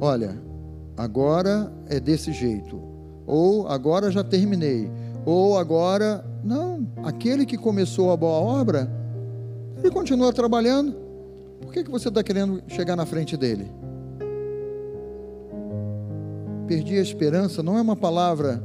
[0.00, 0.40] olha,
[0.96, 2.80] agora é desse jeito,
[3.26, 4.90] ou agora já terminei,
[5.24, 6.24] ou agora.
[6.42, 8.90] Não, aquele que começou a boa obra,
[9.78, 10.96] ele continua trabalhando.
[11.60, 13.70] Por que, que você está querendo chegar na frente dele?
[16.66, 18.62] Perdi a esperança não é uma palavra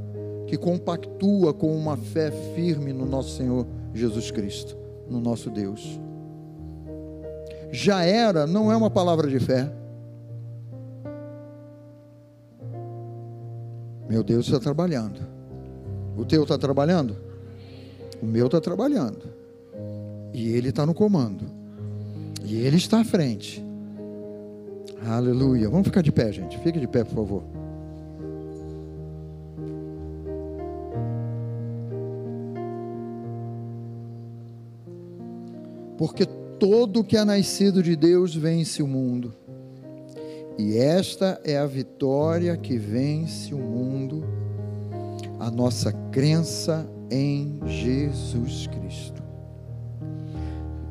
[0.47, 4.77] que compactua com uma fé firme no nosso Senhor Jesus Cristo,
[5.09, 5.99] no nosso Deus.
[7.71, 9.71] Já era não é uma palavra de fé.
[14.09, 15.19] Meu Deus está trabalhando.
[16.17, 17.15] O teu está trabalhando?
[18.21, 19.23] O meu está trabalhando.
[20.33, 21.65] E ele está no comando.
[22.45, 23.63] E Ele está à frente.
[25.07, 25.67] Aleluia.
[25.67, 26.59] Vamos ficar de pé, gente.
[26.59, 27.43] Fique de pé, por favor.
[35.97, 36.27] Porque
[36.59, 39.33] todo que é nascido de Deus vence o mundo.
[40.57, 44.23] E esta é a vitória que vence o mundo,
[45.39, 49.23] a nossa crença em Jesus Cristo.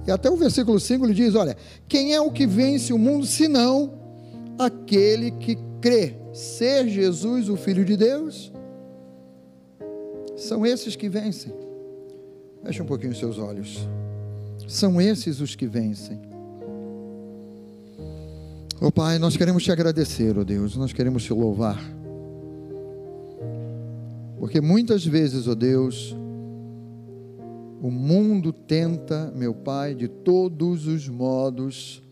[0.06, 1.56] E até o versículo 5 ele diz: Olha,
[1.88, 3.94] quem é o que vence o mundo senão
[4.58, 8.52] aquele que crê ser Jesus o Filho de Deus,
[10.36, 11.52] são esses que vencem.
[12.64, 13.88] Feche um pouquinho os seus olhos.
[14.66, 16.20] São esses os que vencem.
[18.80, 21.82] Ó oh, Pai, nós queremos te agradecer, ó oh Deus, nós queremos te louvar.
[24.38, 26.14] Porque muitas vezes, ó oh Deus,
[27.80, 32.02] o mundo tenta, meu Pai, de todos os modos,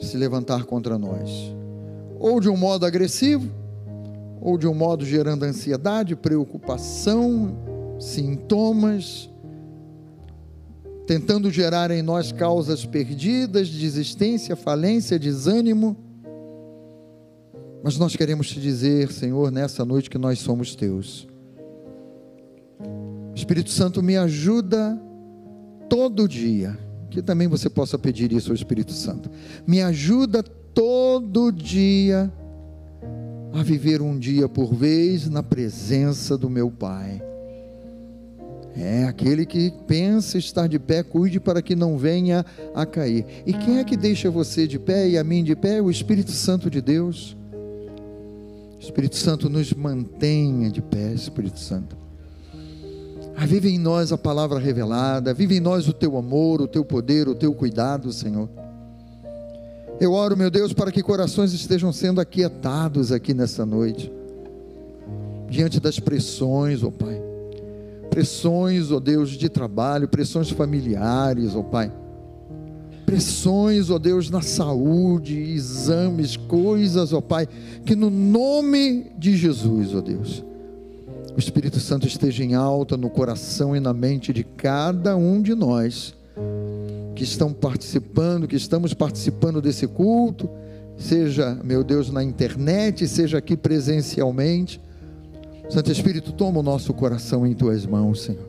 [0.00, 1.30] se levantar contra nós.
[2.18, 3.50] Ou de um modo agressivo,
[4.40, 7.56] ou de um modo gerando ansiedade, preocupação,
[7.98, 9.30] sintomas,
[11.08, 15.96] tentando gerar em nós causas perdidas, desistência, falência, desânimo.
[17.82, 21.26] Mas nós queremos te dizer, Senhor, nessa noite que nós somos teus.
[23.34, 25.00] Espírito Santo, me ajuda
[25.88, 26.78] todo dia.
[27.08, 29.30] Que também você possa pedir isso ao Espírito Santo.
[29.66, 32.30] Me ajuda todo dia
[33.54, 37.22] a viver um dia por vez na presença do meu Pai.
[38.80, 43.26] É aquele que pensa estar de pé, cuide para que não venha a cair.
[43.44, 45.82] E quem é que deixa você de pé e a mim de pé?
[45.82, 47.36] O Espírito Santo de Deus.
[48.76, 51.96] O Espírito Santo nos mantenha de pé, Espírito Santo.
[53.36, 56.84] Ah, vive em nós a palavra revelada, vive em nós o teu amor, o teu
[56.84, 58.48] poder, o teu cuidado, Senhor.
[60.00, 64.12] Eu oro, meu Deus, para que corações estejam sendo aquietados aqui nessa noite,
[65.48, 67.27] diante das pressões, ó oh Pai
[68.18, 71.92] pressões, ó oh Deus, de trabalho, pressões familiares, ó oh Pai.
[73.06, 77.46] Pressões, ó oh Deus, na saúde, exames, coisas, ó Pai,
[77.86, 80.44] que no nome de Jesus, ó Deus,
[81.36, 85.54] o Espírito Santo esteja em alta no coração e na mente de cada um de
[85.54, 86.12] nós
[87.14, 90.50] que estão participando, que estamos participando desse culto,
[90.96, 94.80] seja, meu Deus, na internet, seja aqui presencialmente
[95.68, 98.48] Santo Espírito, toma o nosso coração em tuas mãos, Senhor.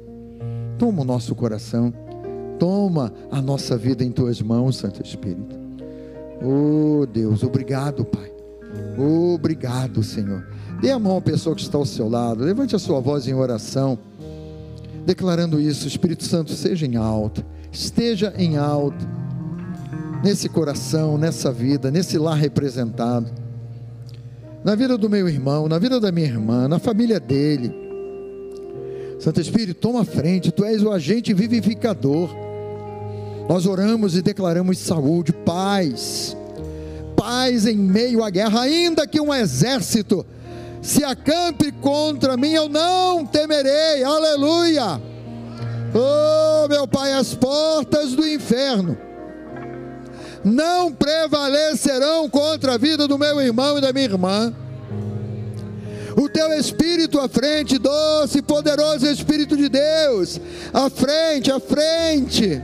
[0.78, 1.94] Toma o nosso coração.
[2.58, 5.58] Toma a nossa vida em tuas mãos, Santo Espírito.
[6.42, 8.32] Oh Deus, obrigado, Pai.
[9.34, 10.48] Obrigado, Senhor.
[10.82, 12.44] Dê a mão à pessoa que está ao seu lado.
[12.44, 14.00] Levante a sua voz em oração,
[15.06, 15.88] declarando isso.
[15.88, 19.06] Espírito Santo, seja em alta, esteja em alta,
[20.24, 23.39] nesse coração, nessa vida, nesse lar representado
[24.64, 27.74] na vida do meu irmão, na vida da minha irmã, na família dele.
[29.20, 32.30] Santo Espírito, toma frente, tu és o agente vivificador.
[33.48, 36.36] Nós oramos e declaramos saúde, paz,
[37.16, 40.26] paz em meio à guerra, ainda que um exército
[40.82, 45.02] se acampe contra mim, eu não temerei, aleluia.
[45.94, 49.09] Oh, meu Pai, as portas do inferno
[50.44, 54.54] não prevalecerão contra a vida do meu irmão e da minha irmã.
[56.16, 60.40] O teu Espírito à frente, doce e poderoso Espírito de Deus,
[60.74, 62.62] à frente, à frente.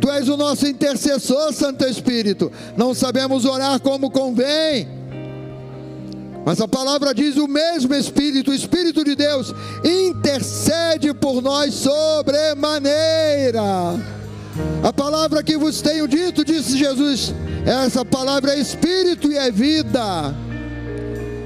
[0.00, 2.50] Tu és o nosso intercessor, Santo Espírito.
[2.76, 4.88] Não sabemos orar como convém.
[6.44, 9.54] Mas a palavra diz: o mesmo Espírito, o Espírito de Deus,
[9.84, 13.62] intercede por nós sobremaneira.
[14.82, 17.34] A palavra que vos tenho dito, disse Jesus,
[17.64, 20.34] essa palavra é espírito e é vida.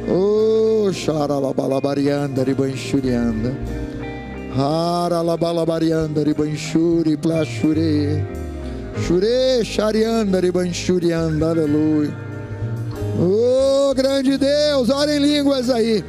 [0.08, 3.56] Oh, xaralabalabarianda ribanchurianda.
[4.56, 8.24] Haralabalabarianda ribanchuri plashure.
[9.06, 12.14] Shure xarianda ribanchurianda, aleluia.
[13.20, 16.04] Oh, grande Deus, ora em línguas aí.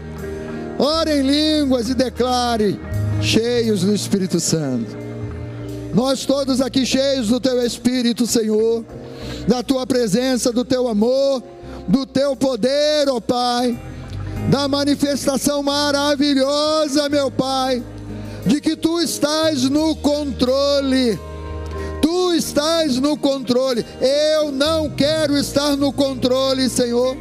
[0.79, 2.79] Ora em línguas e declare,
[3.19, 5.06] cheios do Espírito Santo.
[5.97, 8.85] Nós todos aqui cheios do teu Espírito, Senhor,
[9.47, 11.41] da tua presença, do teu amor,
[11.87, 13.81] do teu poder, ó oh Pai,
[14.47, 17.83] da manifestação maravilhosa, meu Pai,
[18.45, 21.19] de que tu estás no controle.
[21.99, 23.83] Tu estás no controle.
[23.99, 27.17] Eu não quero estar no controle, Senhor.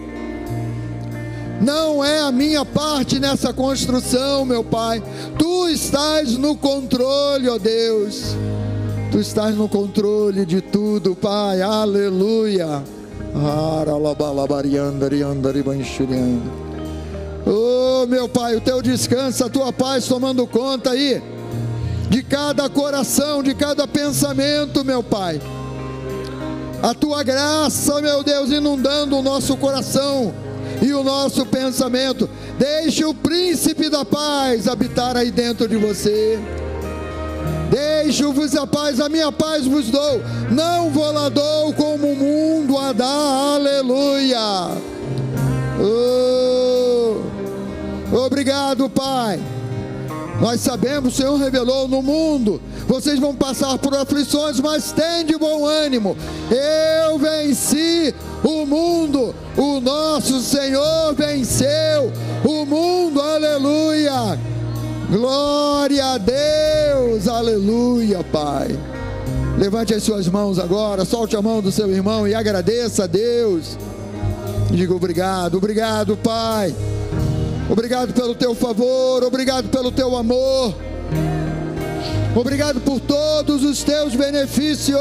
[1.62, 5.02] Não é a minha parte nessa construção, meu Pai.
[5.38, 8.36] Tu estás no controle, ó Deus.
[9.10, 11.62] Tu estás no controle de tudo, Pai.
[11.62, 12.82] Aleluia.
[17.46, 21.22] Oh, meu Pai, o teu descanso, a tua paz tomando conta aí
[22.10, 25.40] de cada coração, de cada pensamento, meu Pai.
[26.82, 30.32] A tua graça, meu Deus, inundando o nosso coração
[30.82, 32.28] e o nosso pensamento.
[32.58, 36.38] Deixe o príncipe da paz habitar aí dentro de você.
[37.70, 40.22] Deixo-vos a paz, a minha paz vos dou.
[40.50, 43.54] Não vou lá dou como o mundo a dá.
[43.54, 44.70] Aleluia.
[45.80, 47.16] Oh,
[48.24, 49.40] obrigado, Pai.
[50.40, 52.60] Nós sabemos, o Senhor revelou no mundo.
[52.86, 56.16] Vocês vão passar por aflições, mas tem de bom ânimo.
[56.50, 58.14] Eu venci
[58.44, 59.34] o mundo.
[59.56, 62.12] O nosso Senhor venceu
[62.44, 63.20] o mundo.
[63.20, 64.38] Aleluia.
[65.10, 67.28] Glória a Deus.
[67.28, 68.68] Aleluia, Pai.
[69.58, 73.78] Levante as suas mãos agora, solte a mão do seu irmão e agradeça a Deus.
[74.70, 76.74] Diga obrigado, obrigado, Pai.
[77.70, 80.74] Obrigado pelo teu favor, obrigado pelo teu amor.
[82.34, 85.00] Obrigado por todos os teus benefícios.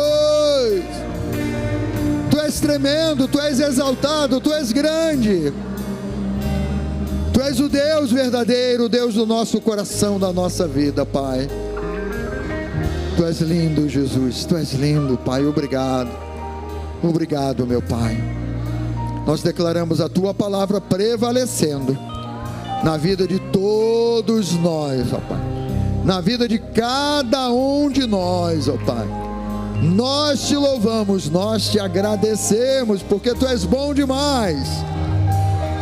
[2.31, 5.53] Tu és tremendo, tu és exaltado, tu és grande.
[7.35, 11.49] Tu és o Deus verdadeiro, o Deus do nosso coração, da nossa vida, Pai.
[13.17, 14.45] Tu és lindo, Jesus.
[14.45, 15.45] Tu és lindo, Pai.
[15.45, 16.09] Obrigado.
[17.03, 18.17] Obrigado, meu Pai.
[19.27, 21.97] Nós declaramos a tua palavra prevalecendo
[22.81, 25.41] na vida de todos nós, ó Pai.
[26.05, 29.05] Na vida de cada um de nós, ó Pai.
[29.81, 34.94] Nós te louvamos, nós te agradecemos, porque tu és bom demais.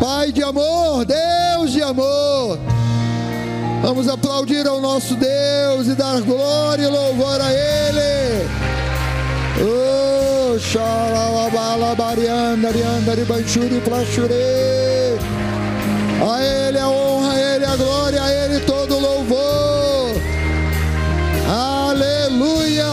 [0.03, 2.59] Pai de amor, Deus de amor.
[3.81, 8.45] Vamos aplaudir ao nosso Deus e dar glória e louvor a Ele.
[9.61, 10.59] Oh,
[16.33, 20.17] a Ele a honra, a Ele a glória, a Ele todo louvor.
[21.47, 22.83] Aleluia!